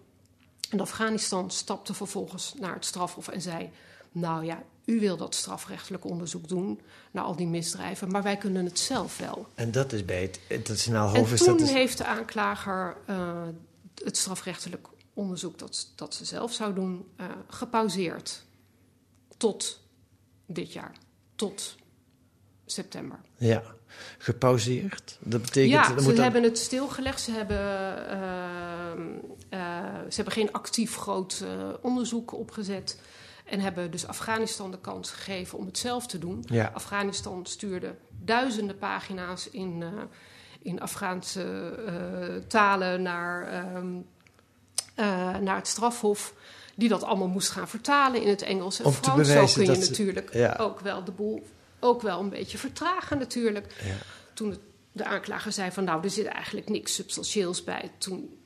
En 0.70 0.80
Afghanistan 0.80 1.52
stapte 1.52 1.94
vervolgens 1.94 2.54
naar 2.60 2.74
het 2.74 2.86
strafhof 2.86 3.28
en 3.28 3.42
zei: 3.42 3.70
Nou 4.12 4.46
ja, 4.46 4.64
u 4.86 5.00
wil 5.00 5.18
dat 5.18 5.36
strafrechtelijk 5.36 6.06
onderzoek 6.06 6.48
doen 6.48 6.82
naar 7.12 7.24
al 7.24 7.36
die 7.36 7.48
misdrijven, 7.48 8.12
maar 8.12 8.24
wij 8.24 8.38
kunnen 8.38 8.66
het 8.66 8.80
zelf 8.80 9.18
wel. 9.18 9.48
en 9.56 9.72
dat 9.72 9.94
is 9.94 10.06
bij 10.06 10.22
het 10.22 10.40
internationaal 10.48 11.14
En 11.14 11.20
hof. 11.20 11.34
is 11.34 11.40
toen 11.40 11.48
dat 11.48 11.60
dus- 11.60 11.72
heeft 11.72 11.98
de 11.98 12.06
aanklager 12.06 12.98
eh, 13.06 13.48
het 14.04 14.18
strafrechtelijk 14.18 14.88
onderzoek 15.14 15.60
dat, 15.60 15.92
dat 15.96 16.14
ze 16.14 16.26
zelf 16.26 16.54
zou 16.54 16.74
doen, 16.74 17.08
eh, 17.16 17.26
gepauzeerd. 17.48 18.44
Tot 19.38 19.80
dit 20.46 20.74
jaar. 20.74 20.96
Tot 21.36 21.76
september. 22.66 23.20
Ja, 23.38 23.75
gepauzeerd. 24.18 25.18
Dat 25.20 25.42
betekent. 25.42 25.72
ja, 25.74 25.80
er 25.94 26.00
ze 26.00 26.06
moet 26.06 26.16
dan- 26.16 26.24
hebben 26.24 26.44
het 26.44 26.58
stilgelegd. 26.58 27.22
Ze 27.22 27.32
hebben, 27.32 28.08
ehm, 28.10 29.02
eh, 29.50 29.60
ze 30.10 30.16
hebben 30.16 30.34
geen 30.34 30.52
actief 30.52 30.96
groot 30.98 31.44
eh, 31.44 31.70
onderzoek 31.82 32.34
opgezet. 32.34 33.00
En 33.46 33.60
hebben 33.60 33.92
dus 33.92 34.08
Afghanistan 34.08 34.72
de 34.72 34.80
kans 34.80 35.12
gegeven 35.12 35.58
om 35.58 35.66
het 35.66 35.78
zelf 35.78 36.08
te 36.08 36.20
doen. 36.20 36.44
Ja. 36.48 36.72
Afghanistan 36.74 37.46
stuurde 37.46 37.96
duizenden 38.24 38.78
pagina's 38.78 39.50
in, 39.50 39.84
eh, 39.84 39.88
in 40.62 40.82
Afghaanse 40.82 41.44
eh, 41.86 42.36
talen 42.48 43.02
naar, 43.02 43.48
ehm, 43.48 43.88
eh, 44.96 45.38
naar 45.38 45.56
het 45.56 45.68
strafhof. 45.68 46.34
Die 46.76 46.90
dat 46.90 47.04
allemaal 47.04 47.28
moest 47.28 47.50
gaan 47.50 47.68
vertalen 47.68 48.22
in 48.22 48.28
het 48.28 48.42
Engels 48.42 48.80
en 48.80 48.86
Om 48.86 48.92
te 48.94 48.98
Frans. 49.02 49.28
Zo 49.28 49.46
kun 49.54 49.62
je 49.62 49.68
dat 49.68 49.84
ze- 49.84 49.90
natuurlijk 49.90 50.34
ja. 50.34 50.56
ook 50.60 50.80
wel 50.80 51.04
de 51.04 51.12
boel 51.12 51.46
ook 51.80 52.02
wel 52.02 52.20
een 52.20 52.30
beetje 52.30 52.58
vertragen 52.58 53.18
natuurlijk. 53.18 53.76
Ja. 53.84 53.96
Toen 54.34 54.58
de 54.92 55.06
aanklager 55.06 55.52
zei 55.52 55.72
van 55.72 55.84
nou, 55.84 56.04
er 56.04 56.10
zit 56.10 56.26
eigenlijk 56.26 56.70
niks 56.70 56.94
substantieels 56.96 57.64
bij. 57.64 57.92
Toen 57.98 58.38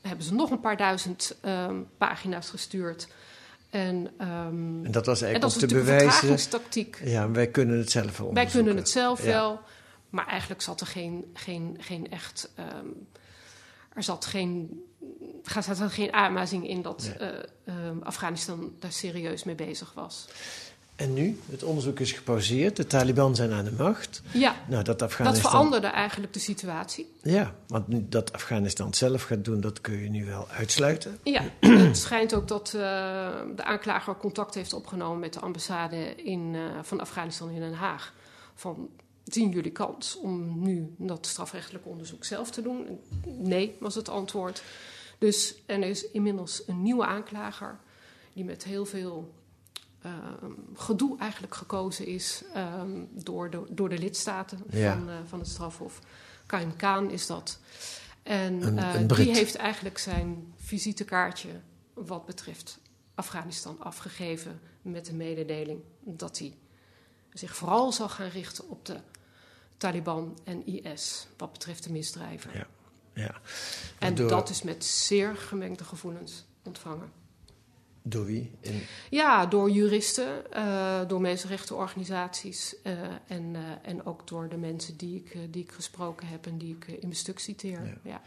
hebben 0.00 0.24
ze 0.24 0.34
nog 0.34 0.50
een 0.50 0.60
paar 0.60 0.76
duizend 0.76 1.36
ehm, 1.40 1.76
pagina's 1.98 2.50
gestuurd. 2.50 3.08
En, 3.70 4.10
ehm, 4.18 4.84
En 4.84 4.90
dat 4.90 5.06
was 5.06 5.20
en 5.20 5.26
eigenlijk 5.26 5.40
dat 5.40 5.50
is 5.50 5.62
om 5.62 5.68
te 5.68 5.74
bewijzen. 5.74 6.28
Ja, 7.04 7.30
wij 7.30 7.46
kunnen 7.46 7.78
het 7.78 7.90
zelf 7.90 8.18
wel 8.18 8.34
Wij 8.34 8.46
kunnen 8.46 8.76
het 8.76 8.88
zelf 8.88 9.18
Ja. 9.24 9.26
wel, 9.26 9.60
maar 10.10 10.26
eigenlijk 10.26 10.62
zat 10.62 10.80
er 10.80 10.86
geen, 10.86 11.30
geen, 11.34 11.76
geen 11.80 12.10
echt. 12.10 12.50
ehm, 12.54 12.86
er 13.94 14.02
zat 14.02 14.24
geen, 14.24 14.84
er 15.54 15.62
zat 15.62 15.92
geen 15.92 16.12
aanwijzing 16.12 16.68
in 16.68 16.82
dat 16.82 17.12
Nee. 17.18 17.28
eh, 17.64 17.74
Afghanistan 18.02 18.72
daar 18.78 18.92
serieus 18.92 19.44
mee 19.44 19.54
bezig 19.54 19.92
was. 19.92 20.28
En 21.00 21.14
nu? 21.14 21.38
Het 21.50 21.62
onderzoek 21.62 22.00
is 22.00 22.12
gepauzeerd. 22.12 22.76
De 22.76 22.86
Taliban 22.86 23.34
zijn 23.34 23.52
aan 23.52 23.64
de 23.64 23.72
macht. 23.72 24.22
Ja, 24.32 24.54
Nou, 24.68 24.84
dat 24.84 24.98
dat 24.98 25.08
Afghanistan. 25.08 25.50
veranderde 25.50 25.86
eigenlijk 25.86 26.32
de 26.32 26.38
situatie. 26.38 27.12
Ja, 27.22 27.54
want 27.66 27.88
nu 27.88 28.06
dat 28.08 28.32
Afghanistan 28.32 28.94
zelf 28.94 29.22
gaat 29.22 29.44
doen, 29.44 29.60
dat 29.60 29.80
kun 29.80 30.02
je 30.02 30.08
nu 30.08 30.24
wel 30.24 30.48
uitsluiten. 30.48 31.18
Ja, 31.22 31.42
het 31.88 31.96
schijnt 31.96 32.34
ook 32.34 32.48
dat 32.48 32.66
eh, 32.66 32.80
de 33.56 33.64
aanklager 33.64 34.16
contact 34.16 34.54
heeft 34.54 34.72
opgenomen 34.72 35.18
met 35.18 35.32
de 35.32 35.40
ambassade 35.40 36.14
in, 36.14 36.54
eh, 36.54 36.60
van 36.82 37.00
Afghanistan 37.00 37.50
in 37.50 37.60
Den 37.60 37.72
Haag. 37.72 38.14
Van, 38.54 38.88
zien 39.24 39.50
jullie 39.50 39.72
kans 39.72 40.18
om 40.18 40.62
nu 40.62 40.94
dat 40.98 41.26
strafrechtelijk 41.26 41.86
onderzoek 41.86 42.24
zelf 42.24 42.50
te 42.50 42.62
doen? 42.62 42.86
En 42.86 42.98
Nee, 43.24 43.76
was 43.78 43.94
het 43.94 44.08
antwoord. 44.08 44.62
Dus 45.18 45.54
en 45.66 45.82
er 45.82 45.88
is 45.88 46.10
inmiddels 46.10 46.62
een 46.66 46.82
nieuwe 46.82 47.06
aanklager 47.06 47.78
die 48.32 48.44
met 48.44 48.64
heel 48.64 48.84
veel 48.86 49.38
ehm, 50.02 50.50
gedoe 50.74 51.18
eigenlijk 51.18 51.54
gekozen 51.54 52.06
is 52.06 52.42
ehm, 52.54 53.04
door, 53.10 53.50
de, 53.50 53.62
door 53.70 53.88
de 53.88 53.98
lidstaten 53.98 54.62
Ja. 54.70 54.92
van, 54.96 55.08
eh, 55.08 55.14
van 55.26 55.38
het 55.38 55.48
strafhof. 55.48 55.98
Kaim 56.46 56.76
Kaan 56.76 57.10
is 57.10 57.26
dat. 57.26 57.58
En 58.22 58.62
Een- 58.62 58.78
eh, 58.78 58.94
een 58.94 59.06
die 59.06 59.34
heeft 59.34 59.54
eigenlijk 59.56 59.98
zijn 59.98 60.52
visitekaartje 60.56 61.48
wat 61.94 62.26
betreft 62.26 62.78
Afghanistan 63.14 63.80
afgegeven 63.80 64.60
met 64.82 65.06
de 65.06 65.14
mededeling 65.14 65.80
dat 66.04 66.38
hij 66.38 66.54
zich 67.32 67.56
vooral 67.56 67.92
zal 67.92 68.08
gaan 68.08 68.28
richten 68.28 68.68
op 68.68 68.84
de 68.86 68.96
Taliban 69.76 70.38
en 70.44 70.66
IS 70.66 71.26
wat 71.36 71.52
betreft 71.52 71.84
de 71.84 71.92
misdrijven. 71.92 72.50
Ja. 72.54 72.66
Ja. 73.14 73.40
En 73.98 74.14
door, 74.14 74.28
dat 74.28 74.48
is 74.50 74.62
met 74.62 74.84
zeer 74.84 75.36
gemengde 75.36 75.84
gevoelens 75.84 76.44
ontvangen. 76.62 77.12
Door 78.02 78.24
wie? 78.24 78.50
In, 78.60 78.82
Ja, 79.10 79.46
door 79.46 79.70
juristen, 79.70 80.52
eh, 80.52 81.00
door 81.06 81.20
mensenrechtenorganisaties 81.20 82.76
eh, 82.82 82.92
en, 83.26 83.56
eh, 83.56 83.60
en 83.82 84.06
ook 84.06 84.28
door 84.28 84.48
de 84.48 84.56
mensen 84.56 84.96
die 84.96 85.16
ik, 85.16 85.52
die 85.52 85.62
ik 85.62 85.72
gesproken 85.72 86.26
heb 86.26 86.46
en 86.46 86.58
die 86.58 86.76
ik 86.76 86.86
in 86.86 86.98
mijn 87.00 87.14
stuk 87.14 87.38
citeer. 87.38 87.84
Ja. 87.84 88.10
Ja. 88.10 88.22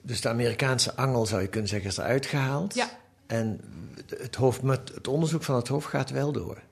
dus 0.00 0.20
de 0.20 0.28
Amerikaanse 0.28 0.96
angel, 0.96 1.26
zou 1.26 1.42
je 1.42 1.48
kunnen 1.48 1.68
zeggen, 1.68 1.90
is 1.90 1.96
eruit 1.96 2.26
gehaald. 2.26 2.74
Ja. 2.74 2.90
En 3.26 3.60
het, 4.06 4.34
hoofd, 4.34 4.62
met 4.62 4.88
het 4.94 5.08
onderzoek 5.08 5.42
van 5.42 5.54
het 5.54 5.68
Hof 5.68 5.84
gaat 5.84 6.10
wel 6.10 6.32
door. 6.32 6.62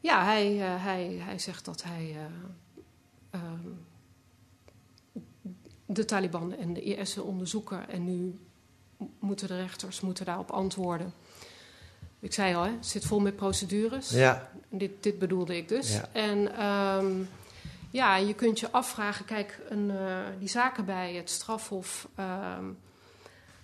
Ja, 0.00 0.24
hij, 0.24 0.54
hij, 0.56 1.16
hij 1.20 1.38
zegt 1.38 1.64
dat 1.64 1.82
hij 1.82 2.16
eh, 2.16 3.40
ehm, 3.40 3.68
de 5.86 6.04
Taliban 6.04 6.56
en 6.56 6.72
de 6.72 6.82
IS 6.82 7.18
onderzoeken. 7.18 7.88
En 7.88 8.04
nu 8.04 8.38
moeten 9.18 9.48
de 9.48 9.56
rechters 9.56 10.00
moeten 10.00 10.24
daarop 10.24 10.50
antwoorden. 10.50 11.12
Ik 12.20 12.32
zei 12.32 12.54
al, 12.54 12.62
hè, 12.62 12.70
het 12.70 12.86
zit 12.86 13.04
vol 13.04 13.20
met 13.20 13.36
procedures. 13.36 14.10
Ja, 14.10 14.50
Dit, 14.68 14.90
dit 15.02 15.18
bedoelde 15.18 15.56
ik 15.56 15.68
dus. 15.68 15.92
Ja. 15.94 16.08
En 16.12 16.56
ehm, 16.56 17.12
ja, 17.90 18.16
je 18.16 18.34
kunt 18.34 18.60
je 18.60 18.70
afvragen, 18.70 19.24
kijk, 19.24 19.58
een, 19.68 19.90
eh, 19.90 20.18
die 20.38 20.48
zaken 20.48 20.84
bij 20.84 21.14
het 21.14 21.30
strafhof. 21.30 22.08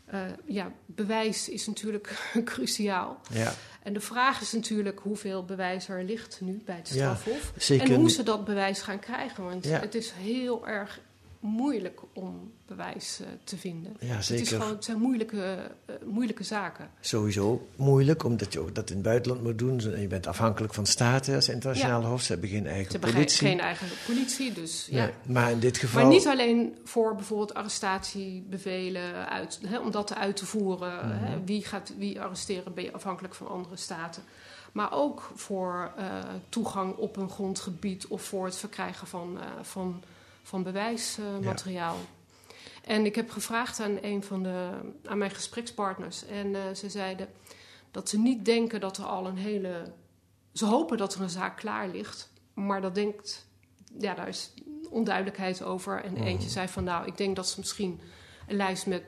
eh, 0.06 0.20
ja, 0.44 0.72
bewijs 0.86 1.48
is 1.48 1.66
natuurlijk 1.66 2.28
cruciaal. 2.44 3.20
ja. 3.30 3.52
En 3.82 3.92
de 3.92 4.00
vraag 4.00 4.40
is 4.40 4.52
natuurlijk 4.52 4.98
hoeveel 4.98 5.44
bewijs 5.44 5.88
er 5.88 6.04
ligt 6.04 6.40
nu 6.40 6.62
bij 6.64 6.76
het 6.76 6.88
Ja, 6.88 6.94
strafhof. 6.94 7.52
zeker 7.56 7.90
en 7.90 7.94
hoe 7.94 8.10
ze 8.10 8.22
dat 8.22 8.44
bewijs 8.44 8.80
gaan 8.80 8.98
krijgen. 8.98 9.44
Want 9.44 9.64
Ja. 9.64 9.80
het 9.80 9.94
is 9.94 10.10
heel 10.10 10.68
erg 10.68 11.00
moeilijk 11.46 12.00
om 12.12 12.52
bewijs 12.66 13.18
uh, 13.20 13.26
te 13.44 13.56
vinden. 13.56 13.96
Ja, 14.00 14.20
zeker. 14.22 14.44
Het, 14.44 14.52
is 14.52 14.58
gewoon, 14.58 14.74
het 14.74 14.84
zijn 14.84 14.98
moeilijke, 14.98 15.70
uh, 15.90 15.96
moeilijke 16.06 16.44
zaken. 16.44 16.90
Sowieso 17.00 17.68
moeilijk, 17.76 18.24
omdat 18.24 18.52
je 18.52 18.60
ook 18.60 18.74
dat 18.74 18.88
in 18.88 18.94
het 18.94 19.04
buitenland 19.04 19.42
moet 19.42 19.58
doen. 19.58 20.00
Je 20.00 20.06
bent 20.06 20.26
afhankelijk 20.26 20.74
van 20.74 20.86
staten 20.86 21.34
als 21.34 21.48
internationale 21.48 22.02
ja. 22.02 22.08
hof. 22.08 22.22
Ze 22.22 22.32
hebben 22.32 22.50
geen 22.50 22.66
eigen 22.66 22.92
Ze 22.92 22.98
politie. 22.98 23.28
Ze 23.28 23.44
hebben 23.44 23.64
geen 23.64 23.66
eigen 23.66 23.88
politie, 24.06 24.52
dus 24.52 24.88
ja. 24.90 25.04
Nee, 25.04 25.12
maar 25.34 25.50
in 25.50 25.60
dit 25.60 25.78
geval... 25.78 26.02
Maar 26.02 26.10
niet 26.10 26.26
alleen 26.26 26.76
voor 26.84 27.14
bijvoorbeeld 27.14 27.54
arrestatiebevelen, 27.54 29.28
uit, 29.28 29.60
hè, 29.66 29.78
om 29.78 29.90
dat 29.90 30.14
uit 30.14 30.36
te 30.36 30.46
voeren. 30.46 30.92
Mm 30.92 31.10
-hmm. 31.10 31.24
hè, 31.24 31.44
wie 31.44 31.64
gaat 31.64 31.92
wie 31.98 32.20
arresteren, 32.20 32.74
ben 32.74 32.84
je 32.84 32.92
afhankelijk 32.92 33.34
van 33.34 33.48
andere 33.48 33.76
staten. 33.76 34.22
Maar 34.76 34.92
ook 34.92 35.30
voor 35.34 35.92
uh, 35.98 36.04
toegang 36.48 36.96
op 36.96 37.16
een 37.16 37.30
grondgebied 37.30 38.06
of 38.06 38.22
voor 38.22 38.44
het 38.44 38.56
verkrijgen 38.56 39.06
van, 39.06 39.34
uh, 39.34 39.42
van, 39.62 40.02
van 40.46 40.62
bewijsmateriaal. 40.62 41.94
Ja. 41.94 42.50
En 42.84 43.04
ik 43.04 43.14
heb 43.14 43.30
gevraagd 43.30 43.80
aan 43.80 43.98
een 44.00 44.22
van 44.22 44.42
de, 44.42 44.70
aan 45.04 45.18
mijn 45.18 45.30
gesprekspartners. 45.30 46.26
En 46.26 46.46
uh, 46.46 46.60
ze 46.74 46.90
zeiden 46.90 47.28
dat 47.90 48.08
ze 48.08 48.18
niet 48.18 48.44
denken 48.44 48.80
dat 48.80 48.96
er 48.96 49.04
al 49.04 49.26
een 49.26 49.36
hele. 49.36 49.92
Ze 50.52 50.64
hopen 50.64 50.96
dat 50.96 51.14
er 51.14 51.20
een 51.20 51.30
zaak 51.30 51.56
klaar 51.56 51.88
ligt. 51.88 52.32
Maar 52.54 52.80
dat 52.80 52.94
denkt. 52.94 53.46
Ja, 53.98 54.14
daar 54.14 54.28
is 54.28 54.52
onduidelijkheid 54.90 55.62
over. 55.62 56.04
En 56.04 56.12
Mhm. 56.12 56.22
eentje 56.22 56.48
zei 56.48 56.68
van 56.68 56.84
nou, 56.84 57.06
ik 57.06 57.16
denk 57.16 57.36
dat 57.36 57.48
ze 57.48 57.58
misschien 57.58 58.00
een 58.48 58.56
lijst 58.56 58.86
met 58.86 59.02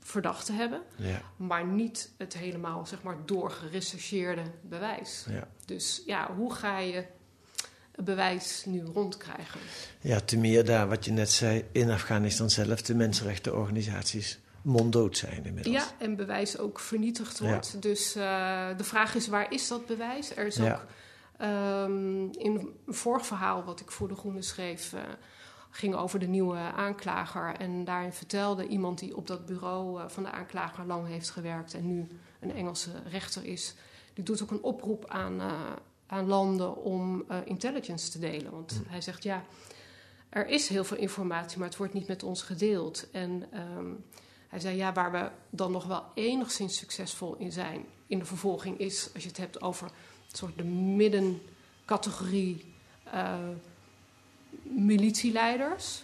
verdachten 0.00 0.54
hebben, 0.54 0.82
Ja. 0.96 1.22
maar 1.36 1.66
niet 1.66 2.12
het 2.18 2.34
helemaal 2.34 2.86
zeg 2.86 3.02
maar 3.02 3.16
doorgerechercheerde 3.26 4.42
bewijs. 4.62 5.26
Ja. 5.28 5.48
Dus 5.66 6.02
ja, 6.06 6.34
hoe 6.34 6.54
ga 6.54 6.78
je 6.78 7.04
bewijs 8.04 8.64
nu 8.66 8.82
rondkrijgen? 8.84 9.60
ja, 10.00 10.20
te 10.20 10.36
meer 10.36 10.64
daar 10.64 10.88
wat 10.88 11.04
je 11.04 11.12
net 11.12 11.30
zei, 11.30 11.64
in 11.72 11.90
Afghanistan 11.90 12.50
zelf 12.50 12.82
de 12.82 12.94
mensenrechtenorganisaties 12.94 14.38
monddood 14.62 15.16
zijn 15.16 15.44
inmiddels. 15.44 15.76
Ja, 15.76 15.84
en 15.98 16.16
bewijs 16.16 16.58
ook 16.58 16.80
vernietigd 16.80 17.38
Ja. 17.38 17.48
wordt. 17.48 17.82
Dus 17.82 18.14
eh, 18.14 18.68
de 18.76 18.84
vraag 18.84 19.14
is, 19.14 19.28
waar 19.28 19.52
is 19.52 19.68
dat 19.68 19.86
bewijs? 19.86 20.36
Er 20.36 20.46
is 20.46 20.56
Ja. 20.56 20.72
ook 20.74 20.86
ehm, 21.38 22.22
in 22.32 22.72
een 22.86 22.94
vorig 22.94 23.26
verhaal 23.26 23.64
wat 23.64 23.80
ik 23.80 23.90
voor 23.90 24.08
De 24.08 24.14
Groene 24.14 24.42
schreef... 24.42 24.92
eh, 24.92 25.00
ging 25.70 25.94
over 25.94 26.18
de 26.18 26.26
nieuwe 26.26 26.56
aanklager. 26.56 27.54
En 27.58 27.84
daarin 27.84 28.12
vertelde 28.12 28.66
iemand 28.66 28.98
die 28.98 29.16
op 29.16 29.26
dat 29.26 29.46
bureau 29.46 30.00
eh, 30.00 30.08
van 30.08 30.22
de 30.22 30.30
aanklager 30.30 30.86
lang 30.86 31.06
heeft 31.06 31.30
gewerkt... 31.30 31.74
en 31.74 31.86
nu 31.86 32.08
een 32.40 32.52
Engelse 32.54 32.90
rechter 33.10 33.44
is... 33.44 33.74
die 34.14 34.24
doet 34.24 34.42
ook 34.42 34.50
een 34.50 34.62
oproep 34.62 35.04
aan, 35.08 35.40
aan 36.12 36.26
landen 36.26 36.76
om 36.76 37.24
eh, 37.28 37.38
intelligence 37.44 38.10
te 38.10 38.18
delen. 38.18 38.52
Want 38.52 38.80
hij 38.86 39.00
zegt, 39.00 39.22
ja, 39.22 39.44
er 40.28 40.46
is 40.46 40.68
heel 40.68 40.84
veel 40.84 40.96
informatie... 40.96 41.58
maar 41.58 41.68
het 41.68 41.76
wordt 41.76 41.92
niet 41.92 42.08
met 42.08 42.22
ons 42.22 42.42
gedeeld. 42.42 43.10
En... 43.10 43.46
ehm, 43.52 43.90
hij 44.52 44.60
zei, 44.60 44.76
ja, 44.76 44.92
waar 44.92 45.12
we 45.12 45.30
dan 45.50 45.72
nog 45.72 45.84
wel 45.84 46.04
enigszins 46.14 46.76
succesvol 46.76 47.34
in 47.38 47.52
zijn 47.52 47.84
in 48.06 48.18
de 48.18 48.24
vervolging 48.24 48.78
is, 48.78 49.10
als 49.14 49.22
je 49.22 49.28
het 49.28 49.38
hebt 49.38 49.62
over 49.62 49.86
een 49.86 50.36
soort 50.36 50.56
de 50.56 50.64
middencategorie 50.64 52.74
eh, 53.04 53.48
militieleiders. 54.62 56.02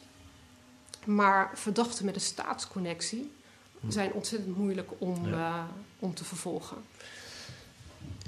Maar 1.05 1.51
verdachten 1.55 2.05
met 2.05 2.15
een 2.15 2.21
staatsconnectie 2.21 3.33
zijn 3.89 4.13
ontzettend 4.13 4.57
moeilijk 4.57 4.91
om, 4.99 5.33
eh, 5.33 5.65
om 5.99 6.15
te 6.15 6.25
vervolgen. 6.25 6.77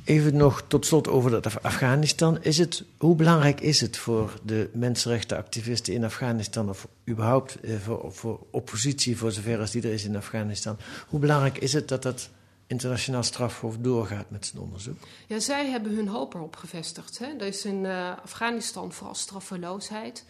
Even 0.05 0.37
nog 0.37 0.63
tot 0.67 0.87
slot 0.87 1.09
over 1.09 1.31
dat 1.31 1.47
Af- 1.47 1.59
Afghanistan. 1.63 2.43
Is 2.43 2.59
het, 2.59 2.85
hoe 2.99 3.17
belangrijk 3.17 3.61
is 3.61 3.81
het 3.81 3.97
voor 3.97 4.41
de 4.43 4.71
mensenrechtenactivisten 4.73 5.95
in 5.95 6.05
Afghanistan, 6.05 6.69
of 6.69 6.89
überhaupt 7.09 7.61
eh, 7.61 7.77
voor, 7.77 8.13
voor 8.13 8.47
oppositie, 8.51 9.17
voor 9.17 9.33
zover 9.33 9.59
als 9.59 9.71
die 9.71 9.83
er 9.83 9.93
is 9.93 10.05
in 10.05 10.17
Afghanistan, 10.17 10.79
hoe 11.09 11.21
belangrijk 11.21 11.59
is 11.59 11.73
het 11.73 11.89
dat 11.89 12.03
dat 12.03 12.31
internationaal 12.67 13.23
strafhof 13.23 13.77
doorgaat 13.79 14.31
met 14.31 14.47
zijn 14.47 14.63
onderzoek? 14.63 14.97
Ja, 15.27 15.39
zij 15.39 15.71
hebben 15.71 15.95
hun 15.95 16.09
hoop 16.09 16.35
erop 16.35 16.57
gevestigd. 16.57 17.19
Hè. 17.19 17.27
Er 17.27 17.47
is 17.47 17.65
in 17.65 17.87
eh, 17.87 18.13
Afghanistan 18.23 18.93
vooral 18.93 19.15
straffeloosheid. 19.15 20.25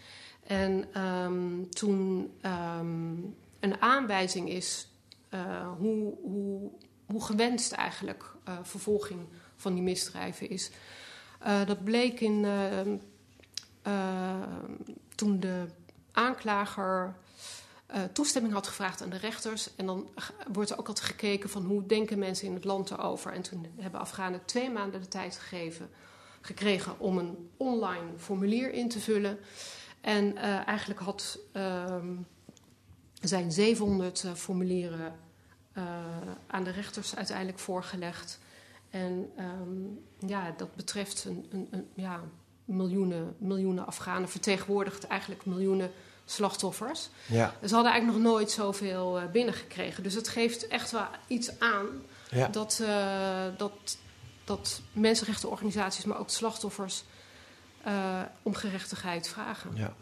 En 0.47 0.85
ehm, 0.93 1.65
toen 1.71 2.31
ehm, 2.41 3.15
een 3.61 3.81
aanwijzing 3.81 4.51
is 4.51 4.89
eh, 5.29 5.69
hoe, 5.79 6.15
hoe, 6.23 6.71
hoe 7.07 7.25
gewenst 7.25 7.73
eigenlijk 7.73 8.25
eh, 8.45 8.55
vervolging 8.63 9.21
van 9.61 9.75
die 9.75 9.83
misdrijven 9.83 10.51
is. 10.51 10.71
Eh, 11.39 11.67
dat 11.67 11.85
bleek 11.85 12.21
in, 12.21 12.45
ehm, 12.45 12.97
eh, 13.83 14.43
toen 15.15 15.41
de 15.41 15.67
aanklager 16.13 17.15
eh, 17.91 18.03
toestemming 18.13 18.55
had 18.55 18.67
gevraagd 18.67 19.03
aan 19.03 19.11
de 19.11 19.17
rechters. 19.17 19.75
En 19.77 19.87
dan 19.87 20.09
wordt 20.53 20.71
er 20.71 20.79
ook 20.79 20.89
altijd 20.89 21.07
gekeken 21.07 21.51
van 21.51 21.65
hoe 21.65 21.87
denken 21.87 22.19
mensen 22.19 22.47
in 22.47 22.55
het 22.55 22.65
land 22.65 22.91
erover. 22.91 23.33
En 23.33 23.43
toen 23.43 23.67
hebben 23.77 24.01
Afghanen 24.01 24.45
twee 24.45 24.71
maanden 24.71 25.01
de 25.01 25.09
tijd 25.09 25.37
gegeven, 25.37 25.91
gekregen 26.41 26.99
om 26.99 27.19
een 27.19 27.51
online 27.57 28.09
formulier 28.17 28.73
in 28.73 28.89
te 28.89 29.01
vullen. 29.01 29.39
En 30.01 30.37
eh, 30.37 30.67
eigenlijk 30.67 31.01
had, 31.01 31.39
ehm, 31.53 32.15
zijn 33.21 33.53
700 33.53 34.25
eh, 34.25 34.35
formulieren 34.35 35.19
aan 36.47 36.65
de 36.65 36.71
rechters 36.71 37.17
uiteindelijk 37.17 37.59
voorgelegd. 37.59 38.39
En 38.91 39.31
ehm, 39.37 40.29
ja, 40.31 40.55
dat 40.57 40.75
betreft 40.75 41.25
een, 41.25 41.47
een, 41.51 41.69
een, 41.71 41.87
ja, 41.95 42.21
miljoenen, 42.65 43.35
miljoenen 43.39 43.87
Afghanen, 43.87 44.29
vertegenwoordigt 44.29 45.07
eigenlijk 45.07 45.47
miljoenen 45.47 45.91
slachtoffers. 46.25 47.09
Ja, 47.27 47.55
Ze 47.67 47.75
hadden 47.75 47.93
eigenlijk 47.93 48.23
nog 48.23 48.33
nooit 48.33 48.51
zoveel 48.51 49.19
eh, 49.19 49.31
binnengekregen. 49.31 50.03
Dus 50.03 50.15
het 50.15 50.29
geeft 50.29 50.69
echt 50.69 50.91
wel 50.91 51.07
iets 51.27 51.51
aan 51.59 51.87
ja. 52.31 52.49
dat, 52.49 52.81
eh, 52.87 53.45
dat, 53.57 53.99
dat 54.45 54.81
mensenrechtenorganisaties, 54.93 56.05
maar 56.05 56.19
ook 56.19 56.31
slachtoffers, 56.31 57.05
eh, 57.85 58.21
om 58.43 58.55
gerechtigheid 58.55 59.29
vragen. 59.29 59.71
Ja. 59.75 59.95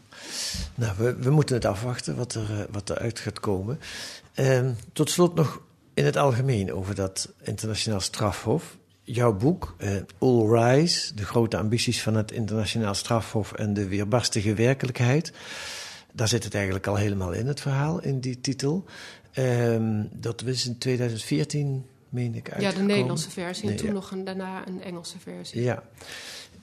Nou, 0.75 0.97
we, 0.97 1.15
we 1.15 1.31
moeten 1.31 1.55
het 1.55 1.65
afwachten 1.65 2.17
wat 2.17 2.35
er, 2.35 2.67
wat 2.71 2.91
eruit 2.91 3.19
gaat 3.19 3.41
komen. 3.41 3.81
Ehm, 4.35 4.73
tot 4.93 5.11
slot 5.11 5.35
nog 5.35 5.61
in 5.99 6.05
het 6.05 6.17
algemeen 6.17 6.73
over 6.73 6.95
dat 6.95 7.33
internationaal 7.43 8.01
strafhof. 8.01 8.77
Jouw 9.03 9.33
boek, 9.37 9.75
eh, 9.79 9.91
All 10.19 10.47
Rise, 10.49 11.15
de 11.15 11.25
grote 11.25 11.57
ambities 11.57 12.03
van 12.03 12.15
het 12.15 12.33
internationaal 12.33 12.95
strafhof 12.95 13.53
en 13.53 13.75
de 13.75 13.89
weerbarstige 13.89 14.55
werkelijkheid. 14.55 15.33
Daar 16.13 16.29
zit 16.29 16.45
het 16.45 16.55
eigenlijk 16.55 16.87
al 16.87 16.97
helemaal 16.97 17.33
in, 17.33 17.47
het 17.47 17.61
verhaal, 17.61 18.03
in 18.03 18.21
die 18.21 18.41
titel. 18.41 18.85
Ehm, 19.33 20.05
dat 20.13 20.43
is 20.45 20.67
in 20.67 20.79
2014, 20.79 21.87
meen 22.09 22.35
ik, 22.35 22.47
Ja, 22.47 22.53
uitgekomen. 22.53 22.87
de 22.87 22.93
Nederlandse 22.93 23.31
versie 23.31 23.71
en 23.71 23.77
toen 23.77 23.87
ja. 23.87 23.93
nog 23.93 24.11
een, 24.11 24.25
daarna 24.25 24.67
een 24.69 24.83
Engelse 24.83 25.19
versie. 25.19 25.63
Ja. 25.63 25.83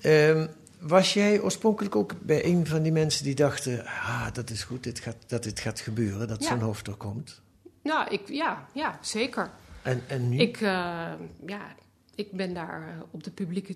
Ehm, 0.02 0.48
was 0.80 1.13
jij 1.13 1.41
oorspronkelijk 1.41 1.95
ook 1.95 2.15
bij 2.21 2.45
een 2.45 2.67
van 2.67 2.82
die 2.84 2.91
mensen 2.91 3.24
die 3.24 3.36
dachten: 3.36 3.86
ah, 3.86 4.28
dat 4.34 4.50
is 4.50 4.63
goed, 4.63 4.84
dit 4.84 5.00
gaat, 5.00 5.15
dat 5.28 5.43
dit 5.43 5.60
gaat 5.60 5.80
gebeuren, 5.80 6.28
dat 6.28 6.43
Ja. 6.43 6.48
zo'n 6.50 6.60
hoofd 6.60 6.88
er 6.88 6.95
komt? 6.95 7.41
Nou, 7.86 8.10
ik, 8.10 8.28
ja, 8.28 8.65
ja, 8.74 8.98
zeker. 9.02 9.52
En, 9.82 10.04
en 10.08 10.30
nu? 10.30 10.38
Ik, 10.38 10.56
eh, 10.56 11.12
ja, 11.45 11.76
ik 12.15 12.32
ben 12.32 12.54
daar 12.54 12.88
eh, 12.88 13.02
op 13.12 13.24
de 13.24 13.32
publieke 13.32 13.76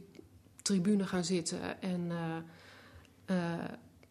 tribune 0.61 1.07
gaan 1.07 1.23
zitten 1.23 1.81
en 1.81 2.11
eh, 3.25 3.35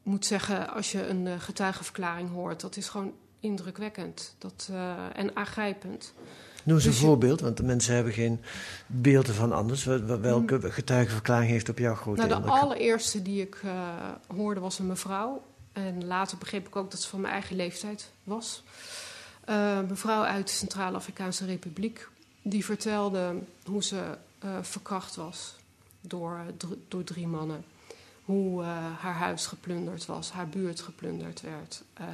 moet 0.03 0.27
zeggen, 0.27 0.69
als 0.71 0.93
je 0.93 1.07
een 1.07 1.41
getuigenverklaring 1.41 2.31
hoort, 2.31 2.61
dat 2.61 2.77
is 2.77 2.89
gewoon 2.89 3.13
indrukwekkend 3.41 4.35
dat, 4.39 4.71
en 5.13 5.37
aangrijpend. 5.37 6.13
Noem 6.65 6.77
eens 6.77 6.85
een 6.85 6.91
dus 6.91 7.01
voorbeeld, 7.01 7.41
want 7.41 7.57
de 7.57 7.63
mensen 7.63 7.95
hebben 7.95 8.13
geen 8.13 8.41
beelden 8.87 9.35
van 9.35 9.53
anders. 9.53 9.85
Wel- 9.85 10.07
wel- 10.07 10.21
Welke 10.21 10.73
getuigenverklaring 10.73 11.51
heeft 11.51 11.69
op 11.69 11.79
jou 11.79 11.97
grote. 11.97 12.19
Nou, 12.19 12.29
de 12.29 12.35
indruk? 12.37 12.55
allereerste 12.63 13.23
die 13.23 13.41
ik 13.43 13.61
hoorde 14.37 14.61
was 14.61 14.79
een 14.79 14.87
mevrouw. 14.87 15.43
En 15.73 16.07
later 16.07 16.39
begreep 16.39 16.67
ik 16.67 16.77
ook 16.77 16.91
dat 16.91 17.01
ze 17.01 17.09
van 17.09 17.21
mijn 17.21 17.33
eigen 17.33 17.57
leeftijd 17.57 18.11
was. 18.25 18.63
Eh, 19.49 19.81
mevrouw 19.89 20.23
uit 20.23 20.47
de 20.47 20.53
Centraal-Afrikaanse 20.53 21.45
Republiek. 21.45 22.09
Die 22.43 22.65
vertelde 22.65 23.39
hoe 23.65 23.83
ze 23.83 24.17
eh, 24.39 24.51
verkracht 24.63 25.15
was 25.17 25.55
door, 26.01 26.41
dr- 26.57 26.67
door 26.89 27.05
drie 27.05 27.27
mannen. 27.27 27.65
Hoe 28.25 28.63
eh, 28.63 28.69
haar 29.01 29.15
huis 29.15 29.47
geplunderd 29.47 30.07
was, 30.07 30.31
haar 30.31 30.49
buurt 30.49 30.81
geplunderd 30.81 31.41
werd. 31.41 31.83
eh, 31.95 32.07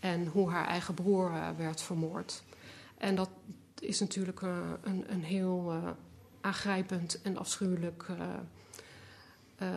en 0.00 0.26
hoe 0.26 0.50
haar 0.50 0.66
eigen 0.66 0.94
broer 0.94 1.30
eh, 1.32 1.48
werd 1.58 1.80
vermoord. 1.82 2.42
En 2.98 3.14
dat 3.14 3.28
is 3.80 4.00
natuurlijk 4.00 4.42
eh, 4.42 4.56
een, 4.82 5.04
een 5.08 5.24
heel 5.24 5.72
eh, 5.82 5.90
aangrijpend 6.40 7.22
en 7.22 7.36
afschuwelijk 7.38 8.04
eh, 8.08 8.16
eh, 9.56 9.68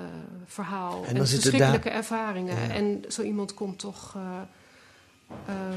verhaal. 0.46 1.04
En 1.06 1.16
En, 1.16 1.28
verschrikkelijke 1.28 1.90
ervaringen. 1.90 2.56
Ja. 2.56 2.70
En 2.70 3.04
zo 3.10 3.22
iemand 3.22 3.54
komt 3.54 3.80
toch 3.80 4.16
eh, 4.16 4.22
eh, 4.22 4.42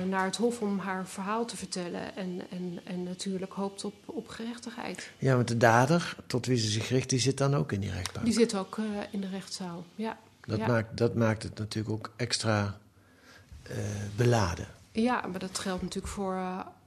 naar 0.09 0.25
het 0.25 0.37
hof 0.37 0.61
om 0.61 0.79
haar 0.79 1.07
verhaal 1.07 1.45
te 1.45 1.57
vertellen. 1.57 2.17
En, 2.17 2.43
en, 2.51 2.81
en 2.85 3.03
natuurlijk 3.03 3.53
hoopt 3.53 3.85
op, 3.85 3.95
op 4.05 4.29
gerechtigheid. 4.29 5.11
Ja, 5.19 5.35
want 5.35 5.49
de 5.49 5.57
dader, 5.57 6.17
tot 6.27 6.47
wie 6.47 6.57
ze 6.57 6.69
zich 6.69 6.89
richt, 6.89 7.11
die 7.11 7.19
zit 7.19 7.39
dan 7.39 7.55
ook 7.55 7.73
in 7.73 7.81
die 7.81 7.91
rechtbank. 7.93 8.25
Die 8.25 8.35
zit 8.35 8.55
ook 8.55 8.79
eh, 8.79 8.85
in 9.11 9.21
de 9.21 9.29
rechtszaal. 9.29 9.85
Ja. 9.95 10.19
Dat, 10.41 10.59
ja. 10.59 10.67
maakt, 10.67 10.97
dat 10.97 11.15
maakt 11.15 11.43
het 11.43 11.59
natuurlijk 11.59 11.95
ook 11.95 12.13
extra 12.17 12.79
beladen. 14.17 14.67
Ja, 14.93 15.27
maar 15.27 15.39
dat 15.39 15.59
geldt 15.59 15.83
natuurlijk 15.83 16.13
voor 16.13 16.41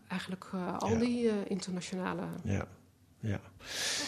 eigenlijk 0.08 0.46
uh, 0.56 0.78
al 0.78 0.90
Ja. 0.90 1.00
die 1.00 1.24
uh, 1.24 1.32
internationale 1.48 2.22
Ja. 2.44 2.68
ja. 3.20 3.40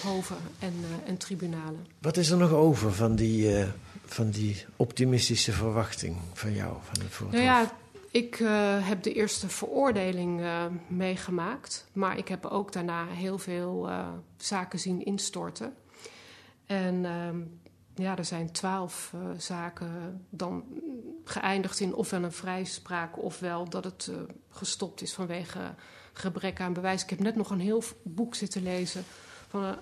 hoven 0.04 0.38
en, 0.60 0.74
en 1.06 1.17
tribunalen. 1.17 1.88
Wat 2.00 2.17
is 2.17 2.30
er 2.30 2.38
nog 2.38 2.52
over 2.52 2.93
van 2.93 3.15
die, 3.15 3.65
van 4.06 4.30
die 4.30 4.65
optimistische 4.76 5.52
verwachting 5.52 6.17
van 6.34 6.54
jou? 6.54 6.78
Van 6.84 7.04
het 7.04 7.32
nou 7.32 7.43
ja, 7.43 7.72
ik 8.12 8.36
heb 8.82 9.04
de 9.04 9.13
eerste 9.13 9.50
veroordeling 9.50 10.41
meegemaakt. 10.88 11.86
Maar 11.93 12.17
ik 12.17 12.28
heb 12.28 12.46
ook 12.46 12.72
daarna 12.72 13.06
heel 13.06 13.38
veel 13.38 13.89
zaken 14.38 14.80
zien 14.80 15.06
instorten. 15.06 15.74
En 16.65 17.06
ehm, 17.06 17.39
ja, 17.96 18.17
er 18.17 18.26
zijn 18.26 18.52
twaalf 18.52 19.12
uh, 19.15 19.22
zaken 19.38 20.26
dan 20.30 20.63
geëindigd 21.24 21.80
in 21.80 21.93
ofwel 21.93 22.24
een 22.24 22.32
vrijspraak 22.32 23.24
ofwel 23.24 23.70
dat 23.70 23.84
het 23.84 24.08
uh, 24.12 24.17
gestopt 24.50 25.02
is 25.02 25.13
vanwege 25.13 25.60
gebrek 26.13 26.62
aan 26.62 26.74
bewijs. 26.74 27.04
Ik 27.04 27.10
heb 27.10 27.20
net 27.20 27.36
nog 27.36 27.50
een 27.50 27.60
heel 27.60 27.84
boek 28.04 28.36
zitten 28.36 28.63
lezen 28.63 29.04
van 29.48 29.63
een 29.63 29.78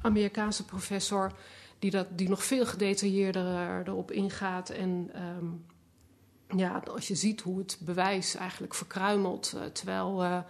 Amerikaanse 0.00 0.64
professor 0.64 1.32
die, 1.78 1.90
dat, 1.90 2.06
die 2.10 2.28
nog 2.28 2.44
veel 2.44 2.66
gedetailleerder 2.66 3.44
uh, 3.44 3.76
erop 3.86 4.10
ingaat. 4.10 4.70
En 4.70 5.10
um, 5.38 5.64
ja, 6.56 6.82
als 6.90 7.08
je 7.08 7.14
ziet 7.14 7.40
hoe 7.40 7.58
het 7.58 7.76
bewijs 7.80 8.34
eigenlijk 8.34 8.74
verkruimelt, 8.74 9.56
terwijl, 9.72 10.44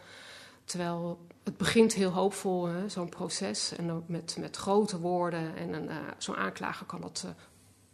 terwijl 0.64 1.26
het 1.44 1.56
begint 1.56 1.94
heel 1.94 2.10
hoopvol, 2.10 2.68
zo'n 2.86 3.08
proces. 3.08 3.72
En 3.76 3.86
dan 3.86 4.04
met, 4.06 4.36
met 4.38 4.56
grote 4.56 5.00
woorden. 5.00 5.56
En 5.56 5.84
uh, 5.84 5.96
zo'n 6.18 6.36
aanklager 6.36 6.86
kan 6.86 7.00
dat 7.00 7.26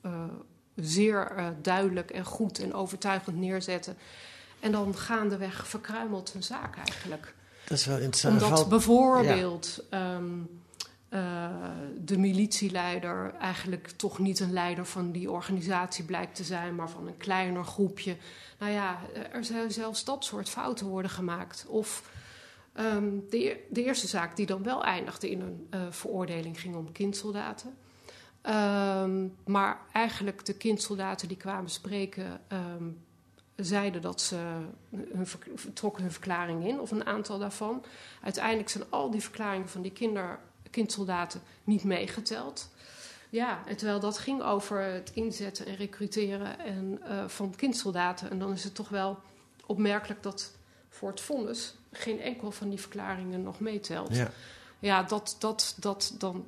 uh, 0.06 0.24
zeer 0.74 1.54
duidelijk 1.62 2.10
en 2.10 2.24
goed 2.24 2.58
en 2.58 2.74
overtuigend 2.74 3.36
neerzetten. 3.36 3.96
En 4.60 4.72
dan 4.72 4.96
gaandeweg 4.96 5.66
verkruimelt 5.66 6.34
een 6.34 6.42
zaak 6.42 6.76
eigenlijk. 6.76 7.34
Dat 7.64 7.78
is 7.78 7.86
wel 7.86 7.98
interessant. 7.98 8.42
Omdat 8.42 8.68
bijvoorbeeld 8.68 9.84
um, 9.90 10.60
de 12.04 12.18
militieleider 12.18 13.34
eigenlijk 13.34 13.88
toch 13.88 14.18
niet 14.18 14.40
een 14.40 14.52
leider 14.52 14.86
van 14.86 15.12
die 15.12 15.30
organisatie 15.30 16.04
blijkt 16.04 16.34
te 16.34 16.44
zijn, 16.44 16.74
maar 16.74 16.90
van 16.90 17.06
een 17.06 17.16
kleiner 17.16 17.64
groepje. 17.64 18.16
Nou 18.58 18.72
ja, 18.72 18.98
er 19.32 19.44
zijn 19.44 19.70
zelfs 19.70 20.04
dat 20.04 20.24
soort 20.24 20.48
fouten 20.48 20.86
worden 20.86 21.10
gemaakt. 21.10 21.66
Of 21.68 22.14
Um, 22.80 23.24
de, 23.30 23.64
de, 23.70 23.84
eerste 23.84 24.06
zaak 24.06 24.36
die 24.36 24.46
dan 24.46 24.62
wel 24.62 24.84
eindigde 24.84 25.30
in 25.30 25.40
een 25.40 25.66
uh, 25.74 25.80
veroordeling 25.90 26.60
ging 26.60 26.74
om 26.74 26.92
kindsoldaten. 26.92 27.76
Um, 28.42 29.36
maar 29.44 29.80
eigenlijk 29.92 30.44
de 30.44 30.54
kindsoldaten 30.54 31.28
die 31.28 31.36
kwamen 31.36 31.70
spreken 31.70 32.40
um, 32.52 33.04
zeiden 33.54 34.02
dat 34.02 34.20
ze 34.20 34.36
hun, 34.90 35.26
trokken 35.72 36.02
hun 36.02 36.12
verklaring 36.12 36.66
in, 36.66 36.80
of 36.80 36.90
een 36.90 37.06
aantal 37.06 37.38
daarvan. 37.38 37.84
Uiteindelijk 38.22 38.68
zijn 38.68 38.84
al 38.90 39.10
die 39.10 39.22
verklaringen 39.22 39.68
van 39.68 39.82
die 39.82 39.92
kinder, 39.92 40.38
kindsoldaten 40.76 41.42
niet 41.64 41.84
meegeteld. 41.84 42.68
Ja, 43.30 43.62
en 43.66 43.76
terwijl 43.76 44.00
dat 44.00 44.18
ging 44.18 44.42
over 44.42 44.82
het 44.82 45.10
inzetten 45.14 45.66
en 45.66 45.76
recruteren 45.76 46.58
en, 46.58 47.00
uh, 47.08 47.28
van 47.28 47.54
kindsoldaten. 47.56 48.30
En 48.30 48.38
dan 48.38 48.52
is 48.52 48.64
het 48.64 48.74
toch 48.74 48.88
wel 48.88 49.18
opmerkelijk 49.66 50.22
dat 50.22 50.52
voor 50.88 51.08
het 51.08 51.20
vonnis 51.20 51.74
geen 51.92 52.20
enkel 52.20 52.50
van 52.50 52.68
die 52.68 52.80
verklaringen 52.80 53.42
nog 53.42 53.60
meetelt. 53.60 54.16
Ja. 54.16 54.30
Ja, 54.78 55.02
dat, 55.02 55.36
dat, 55.38 55.74
dat, 55.78 56.14
dan, 56.18 56.46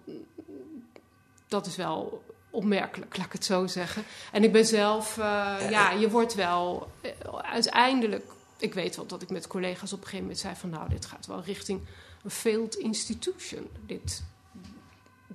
dat 1.47 1.67
is 1.67 1.77
wel 1.77 2.23
opmerkelijk, 2.51 3.17
laat 3.17 3.27
ik 3.27 3.33
het 3.33 3.45
zo 3.45 3.67
zeggen. 3.67 4.05
En 4.33 4.45
ik 4.45 4.53
ben 4.53 4.67
zelf, 4.67 5.17
uh, 5.17 5.25
ja, 5.71 5.91
je 5.91 6.11
wordt 6.11 6.35
wel 6.35 6.91
uh, 7.03 7.11
uiteindelijk. 7.43 8.25
Ik 8.59 8.75
weet 8.75 8.97
wel 8.97 9.07
dat 9.07 9.23
ik 9.23 9.31
met 9.31 9.47
collega's 9.47 9.93
op 9.93 9.99
een 9.99 10.05
gegeven 10.05 10.25
moment 10.25 10.39
zei 10.39 10.55
van, 10.55 10.71
nou, 10.71 10.89
dit 10.89 11.07
gaat 11.07 11.27
wel 11.27 11.43
richting 11.43 11.81
failed 12.31 12.75
institution. 12.75 13.67
Dit, 13.87 14.23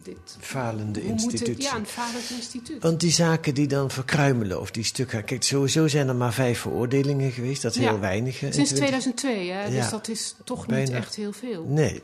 dit 0.03 0.38
Falende 0.39 0.99
het- 0.99 1.10
institutie. 1.10 1.62
ja, 1.62 1.75
een 1.75 1.86
falend 1.86 2.29
instituut. 2.29 2.82
Want 2.84 2.99
die 2.99 3.12
zaken 3.12 3.53
die 3.53 3.67
dan 3.67 3.91
verkruimelen 3.91 4.60
of 4.60 4.71
die 4.71 4.84
stukken... 4.84 5.23
Kijk, 5.23 5.43
sowieso 5.43 5.88
zijn 5.88 6.08
er 6.08 6.15
maar 6.15 6.34
vijf 6.34 6.60
veroordelingen 6.60 7.32
geweest. 7.32 7.62
Dat 7.62 7.75
is 7.75 7.82
Ja. 7.82 7.89
heel 7.89 7.99
weinig. 7.99 8.36
Sinds 8.36 8.53
20 8.56 8.77
2002, 8.77 9.49
hè? 9.49 9.63
Ja. 9.63 9.69
dus 9.82 9.89
dat 9.89 10.08
is 10.08 10.36
toch 10.43 10.67
niet 10.67 10.89
echt 10.89 11.15
heel 11.15 11.34
veel. 11.34 11.63
Nee. 11.67 12.01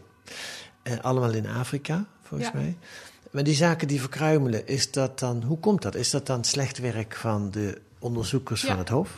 Eh, 0.83 0.99
allemaal 1.01 1.31
in 1.33 1.47
Afrika, 1.47 2.05
volgens 2.23 2.51
mij. 2.51 2.77
Maar 3.31 3.43
die 3.43 3.53
zaken 3.55 3.87
die 3.87 3.99
verkruimelen, 3.99 4.67
is 4.67 4.91
dat 4.91 5.19
dan... 5.19 5.43
Hoe 5.43 5.59
komt 5.59 5.81
dat? 5.81 5.95
Is 5.95 6.09
dat 6.09 6.25
dan 6.25 6.43
slecht 6.43 6.77
werk 6.77 7.15
van 7.15 7.51
de 7.51 7.81
onderzoekers 7.99 8.63
van 8.63 8.77
het 8.77 8.89
Hof? 8.89 9.09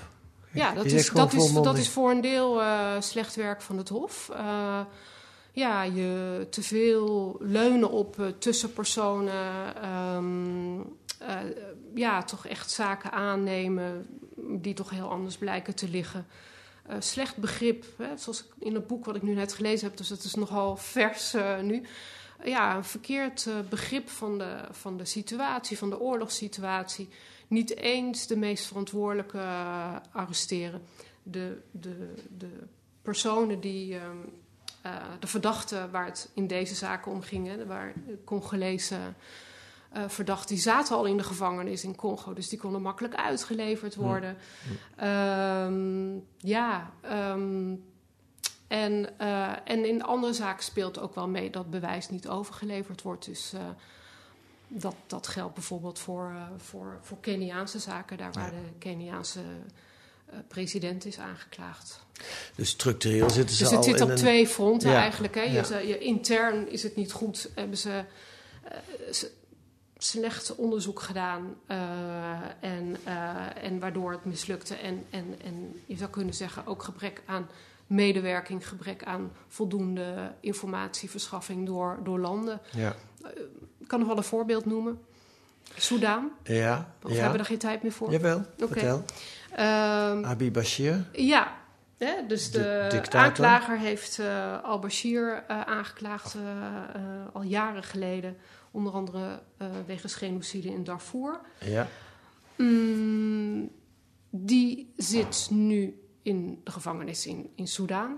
Ja, 0.54 0.74
dat 0.74 0.86
is, 0.86 1.10
dat, 1.10 1.34
is, 1.34 1.54
dat 1.54 1.78
is 1.78 1.90
voor 1.90 2.12
een 2.12 2.22
deel 2.22 2.62
eh, 2.62 2.92
slecht 3.00 3.36
werk 3.36 3.62
van 3.62 3.78
het 3.78 3.90
Hof. 3.90 4.30
Eh, 4.34 4.80
ja, 5.52 5.84
je 5.84 6.48
te 6.50 6.64
veel 6.64 7.38
leunen 7.40 7.92
op 7.92 8.20
eh, 8.20 8.28
tussenpersonen. 8.28 9.76
ehm, 9.76 10.80
eh, 11.20 11.38
ja, 11.96 12.24
toch 12.24 12.48
echt 12.48 12.72
zaken 12.72 13.12
aannemen 13.12 14.08
die 14.36 14.74
toch 14.74 14.90
heel 14.90 15.10
anders 15.10 15.38
blijken 15.38 15.76
te 15.76 15.90
liggen. 15.90 16.28
Eh, 16.86 16.96
slecht 17.00 17.38
begrip, 17.38 17.86
hè, 17.98 18.18
zoals 18.18 18.44
ik 18.44 18.52
in 18.60 18.74
het 18.74 18.88
boek 18.88 19.06
wat 19.06 19.16
ik 19.16 19.22
nu 19.22 19.34
net 19.34 19.54
gelezen 19.54 19.88
heb, 19.88 19.98
dus 19.98 20.08
dat 20.08 20.24
is 20.24 20.34
nogal 20.34 20.78
vers 20.78 21.36
nu. 21.62 21.84
Ja, 22.44 22.76
een 22.76 22.84
verkeerd 22.84 23.48
begrip 23.70 24.10
van 24.10 24.38
de, 24.38 24.64
van 24.72 24.98
de 24.98 25.06
situatie, 25.06 25.78
van 25.78 25.90
de 25.90 26.00
oorlogssituatie. 26.00 27.10
Niet 27.48 27.76
eens 27.78 28.28
de 28.28 28.38
meest 28.38 28.66
verantwoordelijke 28.66 29.44
arresteren. 30.12 30.82
De, 31.24 31.62
de, 31.72 32.14
de 32.38 32.50
personen 33.02 33.60
die, 33.60 33.98
ehm, 34.82 34.96
eh, 34.96 35.04
de 35.20 35.28
verdachten 35.28 35.92
waar 35.92 36.06
het 36.06 36.30
in 36.34 36.48
deze 36.48 36.76
zaken 36.76 37.12
om 37.12 37.22
ging, 37.22 37.48
hè, 37.48 37.66
waar 37.66 37.94
de 38.08 38.18
Congolese 38.26 38.98
eh 39.92 40.04
verdachten, 40.08 40.56
die 40.56 40.64
zaten 40.64 40.96
al 40.96 41.06
in 41.06 41.18
de 41.18 41.24
gevangenis 41.24 41.84
in 41.84 41.96
Congo, 41.96 42.34
dus 42.34 42.50
die 42.50 42.60
konden 42.60 42.82
makkelijk 42.82 43.16
uitgeleverd 43.16 43.96
worden. 43.96 44.38
Ehm, 44.96 46.18
ja, 46.38 46.92
ehm, 47.02 47.76
en, 48.68 49.20
eh, 49.20 49.52
en 49.64 49.86
in 49.86 50.04
andere 50.04 50.34
zaken 50.34 50.64
speelt 50.64 51.00
ook 51.00 51.16
wel 51.16 51.28
mee 51.28 51.50
dat 51.50 51.70
bewijs 51.70 52.10
niet 52.10 52.28
overgeleverd 52.28 53.02
wordt. 53.02 53.26
Dus 53.26 53.54
dat, 54.68 54.96
dat 55.08 55.28
geldt 55.28 55.54
bijvoorbeeld 55.54 56.00
voor, 56.00 56.34
voor, 56.58 57.00
voor 57.02 57.18
Keniaanse 57.20 57.80
zaken, 57.80 58.18
daar 58.18 58.32
waar 58.32 58.52
de 58.52 58.78
Keniaanse 58.78 59.42
president 60.48 61.06
is 61.06 61.20
aangeklaagd. 61.20 62.04
Dus 62.56 62.70
structureel 62.70 63.30
zitten 63.30 63.56
ze 63.56 63.64
Dus 63.64 63.72
al 63.72 63.78
het 63.78 63.86
zit 63.86 63.96
in 63.96 64.04
op 64.04 64.10
een... 64.10 64.16
twee 64.16 64.48
fronten 64.48 64.90
Ja, 64.92 65.02
eigenlijk. 65.02 65.36
Hè. 65.36 65.42
Je, 65.42 65.64
ja. 65.70 65.78
je, 65.78 65.98
intern 65.98 66.70
is 66.72 66.84
het 66.84 66.96
niet 66.96 67.12
goed. 67.12 67.50
Hebben 67.56 67.78
ze 67.78 68.04
eh, 68.64 68.78
slecht 69.98 70.56
onderzoek 70.56 71.02
gedaan. 71.02 71.56
eh, 71.68 71.78
en, 72.60 72.98
eh, 73.04 73.64
en 73.64 73.80
waardoor 73.80 74.12
het 74.12 74.26
mislukte. 74.26 74.76
En, 74.76 75.06
en, 75.10 75.36
en 75.44 75.82
je 75.86 75.98
zou 75.98 76.10
kunnen 76.10 76.34
zeggen 76.34 76.66
ook 76.68 76.84
gebrek 76.84 77.22
aan 77.26 77.50
medewerking. 77.88 78.68
Gebrek 78.68 79.04
aan 79.04 79.32
voldoende 79.48 80.32
informatieverschaffing 80.40 81.66
door, 81.66 82.00
door 82.04 82.20
landen. 82.20 82.62
Ja, 82.72 82.96
Ik 83.80 83.88
kan 83.88 84.00
nog 84.00 84.08
wel 84.08 84.18
een 84.18 84.24
voorbeeld 84.24 84.66
noemen. 84.66 85.00
Soudaan. 85.78 86.32
ja, 86.44 86.94
Of 87.04 87.10
ja. 87.10 87.14
hebben 87.14 87.32
we 87.32 87.38
daar 87.38 87.46
geen 87.46 87.58
tijd 87.58 87.84
meer 87.84 87.92
voor? 87.92 88.12
Jawel, 88.12 88.38
Oké. 88.62 88.68
vertel. 88.74 89.04
Ehm, 89.56 90.26
Abi 90.26 90.52
Bashir. 90.52 91.06
Ja, 91.12 91.58
hè, 91.98 92.28
dus 92.28 92.52
de, 92.52 93.02
aanklager 93.10 93.80
heeft 93.80 94.20
eh, 94.20 94.64
al-Bashir 94.64 95.44
eh, 95.48 95.62
aangeklaagd 95.62 96.36
eh, 96.36 96.42
al 97.34 97.42
jaren 97.42 97.84
geleden. 97.84 98.38
Onder 98.72 98.94
andere 98.94 99.42
wegens 99.86 100.14
genocide 100.14 100.68
in 100.68 100.84
Darfur. 100.84 101.40
Ja, 101.60 101.88
Mm, 102.62 103.72
die 104.30 104.94
zit 104.98 105.48
nu 105.50 106.02
in 106.22 106.62
de 106.64 106.72
gevangenis 106.72 107.26
in, 107.26 107.50
in 107.56 107.68
Soudaan. 107.68 108.18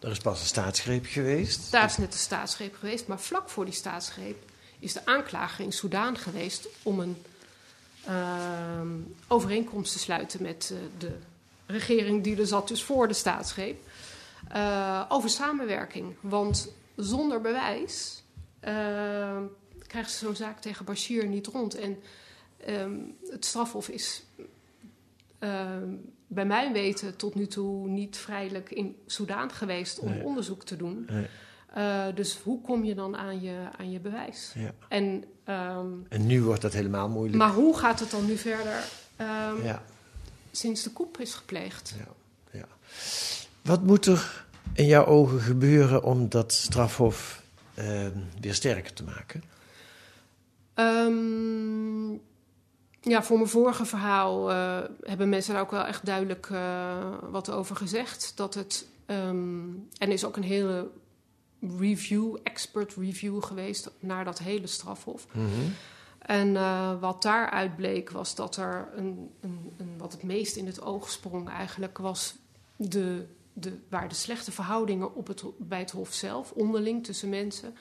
er 0.00 0.10
is 0.10 0.18
pas 0.18 0.40
een 0.40 0.46
staatsgreep 0.46 1.06
geweest. 1.06 1.72
Daar 1.72 1.84
is 1.84 1.96
net 1.96 2.12
de 2.12 2.18
staatsgreep 2.18 2.74
geweest. 2.74 3.06
Maar 3.06 3.20
vlak 3.20 3.48
voor 3.48 3.64
die 3.64 3.74
staatsgreep 3.74 4.50
is 4.78 4.92
de 4.92 5.06
aanklager 5.06 5.64
in 5.64 5.72
Soudaan 5.72 6.16
geweest 6.16 6.68
om 6.82 7.00
een 7.00 7.16
ehm, 8.06 8.88
overeenkomst 9.28 9.92
te 9.92 9.98
sluiten 9.98 10.42
met 10.42 10.72
eh, 10.72 10.78
de 10.98 11.16
regering 11.66 12.22
die 12.24 12.36
er 12.36 12.46
zat, 12.46 12.68
dus 12.68 12.82
voor 12.82 13.08
de 13.08 13.14
staatsgreep. 13.14 13.80
eh, 14.48 15.04
over 15.08 15.30
samenwerking. 15.30 16.14
Want 16.20 16.68
zonder 16.96 17.40
bewijs 17.40 18.22
ehm, 18.60 19.42
krijgen 19.86 20.10
ze 20.12 20.18
zo'n 20.18 20.36
zaak 20.36 20.60
tegen 20.60 20.84
Bashir 20.84 21.26
niet 21.26 21.46
rond. 21.46 21.74
En 21.74 21.98
ehm, 22.66 22.94
het 23.30 23.44
strafhof 23.44 23.88
is 23.88 24.22
bij 26.26 26.44
mijn 26.46 26.72
weten 26.72 27.16
tot 27.16 27.34
nu 27.34 27.46
toe 27.46 27.88
niet 27.88 28.16
vrijelijk 28.16 28.70
in 28.70 28.96
Soudaan 29.06 29.50
geweest 29.52 29.98
om 29.98 30.08
Nee. 30.10 30.24
onderzoek 30.24 30.64
te 30.64 30.76
doen. 30.76 31.06
Nee. 31.10 31.26
Eh, 31.74 32.04
dus 32.14 32.38
hoe 32.42 32.60
kom 32.60 32.84
je 32.84 32.94
dan 32.94 33.16
aan 33.16 33.40
je, 33.40 33.56
aan 33.78 33.90
je 33.90 34.00
bewijs? 34.00 34.52
Ja. 34.54 34.70
En, 34.88 35.24
ehm, 35.44 35.86
En 36.08 36.26
nu 36.26 36.42
wordt 36.42 36.62
dat 36.62 36.72
helemaal 36.72 37.08
moeilijk. 37.08 37.38
maar 37.38 37.52
hoe 37.52 37.78
gaat 37.78 38.00
het 38.00 38.10
dan 38.10 38.26
nu 38.26 38.36
verder? 38.36 38.84
Ehm, 39.16 39.64
Ja, 39.64 39.82
sinds 40.50 40.82
de 40.82 40.90
koep 40.90 41.18
is 41.18 41.34
gepleegd. 41.34 41.94
Ja, 41.98 42.12
ja. 42.58 42.66
Wat 43.62 43.82
moet 43.82 44.06
er 44.06 44.44
in 44.72 44.86
jouw 44.86 45.04
ogen 45.04 45.40
gebeuren 45.40 46.02
om 46.02 46.28
dat 46.28 46.52
strafhof 46.52 47.42
uh, 47.78 48.06
weer 48.40 48.54
sterker 48.54 48.92
te 48.92 49.04
maken? 49.04 49.42
Um, 50.74 52.20
ja, 53.00 53.22
voor 53.22 53.36
mijn 53.36 53.48
vorige 53.48 53.84
verhaal 53.84 54.50
uh, 54.50 54.78
hebben 55.00 55.28
mensen 55.28 55.52
daar 55.52 55.62
ook 55.62 55.70
wel 55.70 55.84
echt 55.84 56.06
duidelijk 56.06 56.48
uh, 56.52 57.06
wat 57.30 57.50
over 57.50 57.76
gezegd. 57.76 58.32
Dat 58.34 58.54
het. 58.54 58.86
En 59.06 59.88
is 59.98 60.24
ook 60.24 60.36
een 60.36 60.42
hele 60.42 60.90
review, 61.78 62.36
expert 62.42 62.94
review 62.94 63.42
geweest 63.42 63.90
naar 63.98 64.24
dat 64.24 64.38
hele 64.38 64.66
strafhof. 64.66 65.26
Mm 65.32 65.48
-hmm. 65.48 65.74
En 66.18 66.48
uh, 66.48 67.00
wat 67.00 67.22
daaruit 67.22 67.76
bleek 67.76 68.10
was 68.10 68.34
dat 68.34 68.56
er 68.56 68.88
een, 68.94 69.30
een, 69.40 69.72
een, 69.76 69.98
wat 69.98 70.12
het 70.12 70.22
meest 70.22 70.56
in 70.56 70.66
het 70.66 70.82
oog 70.82 71.10
sprong 71.10 71.48
eigenlijk 71.48 71.98
was 71.98 72.34
de, 72.76 73.26
de, 73.52 73.78
waar 73.88 74.08
de 74.08 74.14
slechte 74.14 74.52
verhoudingen 74.52 75.14
op 75.14 75.26
het, 75.26 75.44
bij 75.58 75.78
het 75.78 75.90
hof 75.90 76.12
zelf, 76.12 76.52
onderling 76.52 77.04
tussen 77.04 77.28
mensen. 77.28 77.76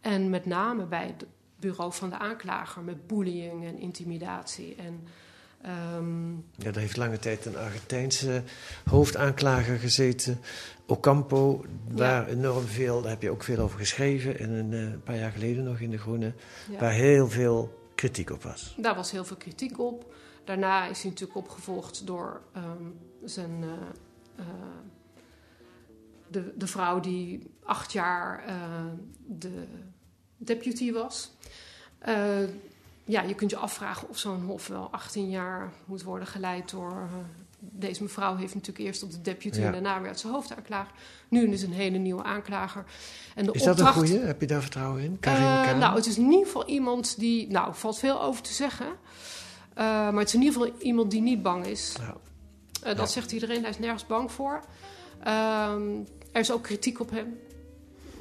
En 0.00 0.30
met 0.30 0.46
name 0.46 0.84
bij 0.84 1.06
het 1.06 1.26
bureau 1.58 1.92
van 1.92 2.10
de 2.10 2.18
aanklager 2.18 2.82
met 2.82 3.06
bullying 3.06 3.64
en 3.64 3.78
intimidatie. 3.78 4.74
En, 4.74 5.06
um... 5.66 6.44
ja, 6.56 6.66
er 6.66 6.78
heeft 6.78 6.96
lange 6.96 7.18
tijd 7.18 7.46
een 7.46 7.56
Argentijnse 7.56 8.42
hoofdaanklager 8.84 9.78
gezeten, 9.78 10.40
Ocampo, 10.86 11.64
waar 11.88 12.28
ja. 12.28 12.34
enorm 12.34 12.64
veel, 12.64 13.00
daar 13.02 13.10
heb 13.10 13.22
je 13.22 13.30
ook 13.30 13.42
veel 13.42 13.58
over 13.58 13.78
geschreven, 13.78 14.38
en 14.38 14.50
een 14.50 14.72
uh, 14.72 14.88
paar 15.04 15.16
jaar 15.16 15.30
geleden 15.30 15.64
nog 15.64 15.80
in 15.80 15.90
De 15.90 15.98
Groene, 15.98 16.32
ja. 16.70 16.78
waar 16.78 16.92
heel 16.92 17.28
veel 17.28 17.90
kritiek 17.94 18.30
op 18.30 18.42
was. 18.42 18.74
Daar 18.78 18.94
was 18.94 19.10
heel 19.10 19.24
veel 19.24 19.36
kritiek 19.36 19.78
op. 19.78 20.14
Daarna 20.44 20.86
is 20.86 21.02
hij 21.02 21.10
natuurlijk 21.10 21.38
opgevolgd 21.38 22.06
door 22.06 22.40
um, 22.56 22.94
zijn. 23.24 23.62
Uh, 23.62 23.70
uh, 24.38 24.44
de, 26.28 26.52
de 26.56 26.66
vrouw 26.66 27.00
die 27.00 27.50
acht 27.62 27.92
jaar 27.92 28.44
de 29.26 29.64
deputy 30.36 30.92
was. 30.92 31.36
Ja, 33.08 33.22
je 33.22 33.34
kunt 33.34 33.50
je 33.50 33.56
afvragen 33.56 34.08
of 34.08 34.18
zo'n 34.18 34.42
hof 34.46 34.66
wel 34.66 34.88
18 34.90 35.30
jaar 35.30 35.72
moet 35.84 36.02
worden 36.02 36.28
geleid 36.28 36.70
door. 36.70 36.90
Uh, 36.90 37.18
deze 37.58 38.02
mevrouw 38.02 38.36
heeft 38.36 38.54
natuurlijk 38.54 38.84
eerst 38.86 39.02
op 39.02 39.10
de 39.10 39.20
deputy 39.20 39.60
ja. 39.60 39.66
en 39.66 39.72
daarna 39.72 40.00
werd 40.00 40.20
ze 40.20 40.28
hoofdaanklager. 40.28 40.92
Nu 41.28 41.52
is 41.52 41.62
een 41.62 41.72
hele 41.72 41.98
nieuwe 41.98 42.22
aanklager. 42.22 42.84
En 43.34 43.44
de 43.44 43.52
is 43.52 43.60
opdracht, 43.60 43.94
dat 43.94 44.02
een 44.02 44.08
goede? 44.08 44.26
Heb 44.26 44.40
je 44.40 44.46
daar 44.46 44.60
vertrouwen 44.60 45.02
in? 45.02 45.18
Uh, 45.20 45.78
nou, 45.78 45.96
het 45.96 46.06
is 46.06 46.18
in 46.18 46.24
ieder 46.24 46.46
geval 46.46 46.66
iemand 46.66 47.18
die. 47.18 47.50
Nou, 47.50 47.68
er 47.68 47.74
valt 47.74 47.98
veel 47.98 48.22
over 48.22 48.42
te 48.42 48.52
zeggen. 48.52 48.86
maar 49.74 50.14
het 50.14 50.28
is 50.28 50.34
in 50.34 50.42
ieder 50.42 50.60
geval 50.60 50.78
iemand 50.78 51.10
die 51.10 51.20
niet 51.20 51.42
bang 51.42 51.66
is. 51.66 51.94
Ja. 51.98 52.14
dat 52.82 52.96
ja. 52.96 53.06
zegt 53.06 53.32
iedereen, 53.32 53.60
hij 53.60 53.70
is 53.70 53.78
nergens 53.78 54.06
bang 54.06 54.32
voor. 54.32 54.60
Um, 55.26 56.06
er 56.32 56.40
is 56.40 56.52
ook 56.52 56.62
kritiek 56.62 57.00
op 57.00 57.10
hem 57.10 57.38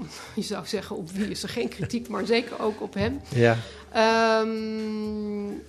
je 0.36 0.42
zou 0.42 0.66
zeggen, 0.66 0.96
op 0.96 1.12
wie 1.12 1.30
is 1.30 1.44
er 1.44 1.50
geen 1.50 1.70
kritiek, 1.70 2.08
maar 2.08 2.26
zeker 2.26 2.60
ook 2.62 2.82
op 2.82 2.94
hem. 2.94 3.22
Ja. 3.30 3.58
Um, 3.96 5.64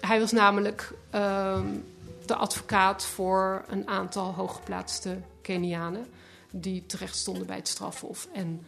hij 0.00 0.20
was 0.20 0.32
namelijk 0.32 0.92
um, 1.14 1.84
de 2.26 2.34
advocaat 2.34 3.04
voor 3.04 3.64
een 3.68 3.88
aantal 3.88 4.32
hooggeplaatste 4.32 5.16
Kenianen 5.42 6.06
die 6.50 6.86
terecht 6.86 7.16
stonden 7.16 7.46
bij 7.46 7.56
het 7.56 7.68
strafhof. 7.68 8.28
En 8.32 8.66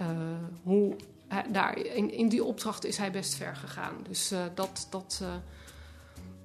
uh, 0.00 0.06
hoe 0.62 0.96
hij, 1.28 1.44
daar, 1.52 1.78
in, 1.78 2.12
in, 2.12 2.28
die 2.28 2.44
opdracht 2.44 2.84
is 2.84 2.96
hij 2.96 3.10
best 3.10 3.34
ver 3.34 3.56
gegaan. 3.56 3.94
Dus 4.08 4.32
uh, 4.32 4.38
dat, 4.54 4.86
dat, 4.90 5.20
uh, 5.22 5.28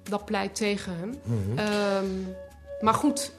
dat 0.02 0.24
pleit 0.24 0.54
tegen 0.54 0.96
hem. 0.96 1.14
Mm 1.24 1.42
-hmm. 1.44 1.58
um, 1.58 2.34
maar 2.80 2.94
goed, 2.94 3.32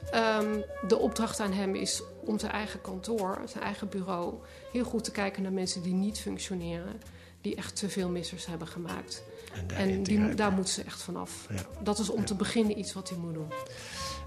de 0.88 0.98
opdracht 0.98 1.40
aan 1.40 1.52
hem 1.52 1.74
is 1.74 2.02
om 2.20 2.38
zijn 2.38 2.52
eigen 2.52 2.80
kantoor, 2.80 3.38
zijn 3.44 3.64
eigen 3.64 3.88
bureau, 3.88 4.34
heel 4.72 4.84
goed 4.84 5.04
te 5.04 5.10
kijken 5.10 5.42
naar 5.42 5.52
mensen 5.52 5.82
die 5.82 5.94
niet 5.94 6.20
functioneren, 6.20 7.00
die 7.40 7.56
echt 7.56 7.76
te 7.76 7.88
veel 7.88 8.08
missers 8.08 8.46
hebben 8.46 8.68
gemaakt. 8.68 9.22
En, 9.52 9.76
en 9.76 10.02
die, 10.02 10.34
daar 10.34 10.52
moet 10.52 10.68
ze 10.68 10.82
echt 10.82 11.02
vanaf. 11.02 11.46
Ja. 11.50 11.62
Dat 11.82 11.98
is 11.98 12.10
om 12.10 12.18
ja. 12.18 12.24
te 12.24 12.34
beginnen 12.34 12.78
iets 12.78 12.92
wat 12.92 13.08
hij 13.08 13.18
moet 13.18 13.34
doen. 13.34 13.52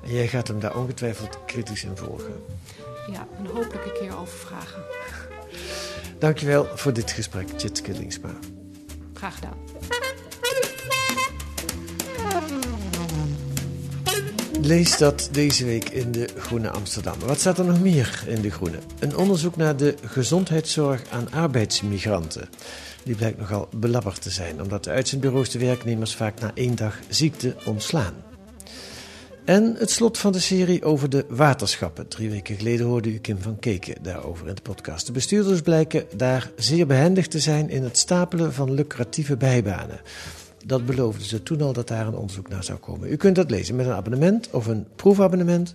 En 0.04 0.14
jij 0.14 0.28
gaat 0.28 0.48
hem 0.48 0.60
daar 0.60 0.78
ongetwijfeld 0.78 1.46
kritisch 1.46 1.84
in 1.84 1.98
volgen. 1.98 2.44
Ja, 3.12 3.28
en 3.38 3.46
hopelijk 3.46 3.86
een 3.86 3.94
keer 4.00 4.18
over 4.18 4.38
vragen. 4.38 4.84
Dankjewel 6.20 6.68
voor 6.76 6.94
dit 6.94 7.12
gesprek, 7.12 7.48
Tjitske 7.48 7.92
Lingsma. 7.92 8.30
Graag 9.14 9.36
gedaan. 9.36 9.58
Lees 14.62 14.98
dat 14.98 15.30
deze 15.32 15.66
week 15.66 15.90
in 15.90 16.12
de 16.12 16.30
Groene 16.38 16.70
Amsterdam. 16.70 17.20
Wat 17.20 17.40
staat 17.40 17.60
er 17.60 17.66
nog 17.66 17.82
meer 17.82 18.24
in 18.28 18.42
de 18.42 18.52
Groene? 18.52 18.80
Een 19.00 19.18
onderzoek 19.18 19.56
naar 19.56 19.78
de 19.78 19.96
gezondheidszorg 20.06 21.02
aan 21.10 21.32
arbeidsmigranten. 21.32 22.50
Die 23.04 23.16
blijkt 23.16 23.38
nogal 23.38 23.70
belabberd 23.76 24.22
te 24.22 24.30
zijn, 24.30 24.62
omdat 24.62 24.84
de 24.84 24.90
uitzendbureaus 24.90 25.50
de 25.50 25.60
werknemers 25.60 26.16
vaak 26.16 26.40
na 26.40 26.52
één 26.54 26.76
dag 26.76 27.00
ziekte 27.10 27.56
ontslaan. 27.66 28.14
En 29.46 29.76
het 29.78 29.92
slot 29.92 30.18
van 30.18 30.32
de 30.32 30.40
serie 30.40 30.84
over 30.84 31.10
de 31.10 31.26
waterschappen. 31.30 32.08
Drie 32.08 32.30
weken 32.30 32.56
geleden 32.56 32.86
hoorde 32.86 33.14
u 33.14 33.18
Kim 33.18 33.38
van 33.42 33.60
Keken 33.60 33.96
daarover 34.02 34.48
in 34.48 34.56
de 34.56 34.62
podcast. 34.62 35.06
De 35.06 35.12
bestuurders 35.12 35.62
blijken 35.62 36.06
daar 36.16 36.52
zeer 36.56 36.88
behendig 36.88 37.28
te 37.28 37.40
zijn 37.40 37.70
in 37.70 37.84
het 37.84 37.98
stapelen 37.98 38.54
van 38.54 38.74
lucratieve 38.74 39.38
bijbanen. 39.38 40.02
Dat 40.66 40.86
beloofden 40.86 41.26
ze 41.26 41.44
toen 41.44 41.62
al 41.62 41.74
dat 41.74 41.88
daar 41.88 42.08
een 42.08 42.16
onderzoek 42.16 42.50
naar 42.50 42.64
zou 42.64 42.80
komen. 42.80 43.12
U 43.12 43.16
kunt 43.16 43.36
dat 43.36 43.52
lezen 43.52 43.76
met 43.76 43.86
een 43.86 43.92
abonnement 43.92 44.50
of 44.52 44.68
een 44.68 44.86
proefabonnement. 44.96 45.74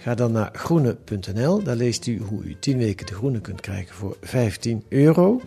Ga 0.00 0.14
dan 0.14 0.32
naar 0.32 0.50
groene.nl. 0.52 1.62
Daar 1.62 1.76
leest 1.76 2.06
u 2.06 2.18
hoe 2.18 2.42
u 2.42 2.56
10 2.60 2.78
weken 2.78 3.06
de 3.06 3.14
groene 3.14 3.40
kunt 3.40 3.60
krijgen 3.60 3.94
voor 3.94 4.16
15 4.22 4.84
euro. 4.88 5.40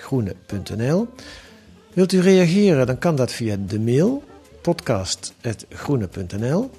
Groene.nl. 0.00 1.08
Wilt 1.92 2.12
u 2.12 2.20
reageren, 2.20 2.86
dan 2.86 2.98
kan 2.98 3.16
dat 3.16 3.32
via 3.32 3.56
de 3.66 3.80
mail 3.80 4.22
podcast.groene.nl. 4.62 6.70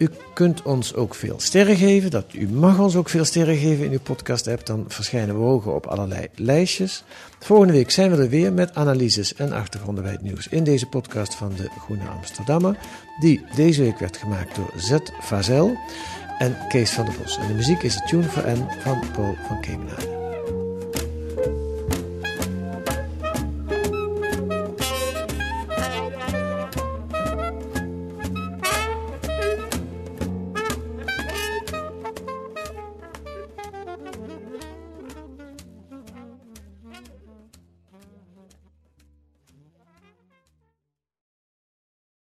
U 0.00 0.08
kunt 0.34 0.62
ons 0.62 0.94
ook 0.94 1.14
veel 1.14 1.40
sterren 1.40 1.76
geven. 1.76 2.10
Dat, 2.10 2.24
u 2.32 2.48
mag 2.48 2.78
ons 2.78 2.96
ook 2.96 3.08
veel 3.08 3.24
sterren 3.24 3.56
geven 3.56 3.84
in 3.84 3.92
uw 3.92 4.00
podcast-app. 4.00 4.66
Dan 4.66 4.84
verschijnen 4.88 5.34
we 5.34 5.40
hoger 5.40 5.72
op 5.72 5.86
allerlei 5.86 6.26
lijstjes. 6.34 7.04
Volgende 7.38 7.72
week 7.72 7.90
zijn 7.90 8.10
we 8.10 8.22
er 8.22 8.28
weer 8.28 8.52
met 8.52 8.74
analyses 8.74 9.34
en 9.34 9.52
achtergronden 9.52 10.04
bij 10.04 10.12
het 10.12 10.22
nieuws 10.22 10.48
in 10.48 10.64
deze 10.64 10.86
podcast 10.86 11.34
van 11.34 11.52
de 11.56 11.68
Groene 11.78 12.08
Amsterdammer. 12.08 12.76
Die 13.20 13.44
deze 13.54 13.82
week 13.82 13.98
werd 13.98 14.16
gemaakt 14.16 14.54
door 14.54 14.72
Z. 14.76 14.96
Vazel 15.20 15.76
en 16.38 16.56
Kees 16.68 16.90
van 16.90 17.04
der 17.04 17.14
Vos. 17.14 17.38
En 17.38 17.46
de 17.46 17.54
muziek 17.54 17.82
is 17.82 17.94
de 17.94 18.02
Tune 18.06 18.28
for 18.28 18.50
N 18.50 18.66
van 18.82 19.00
Paul 19.12 19.36
van 19.46 19.60
Kemenade. 19.60 20.19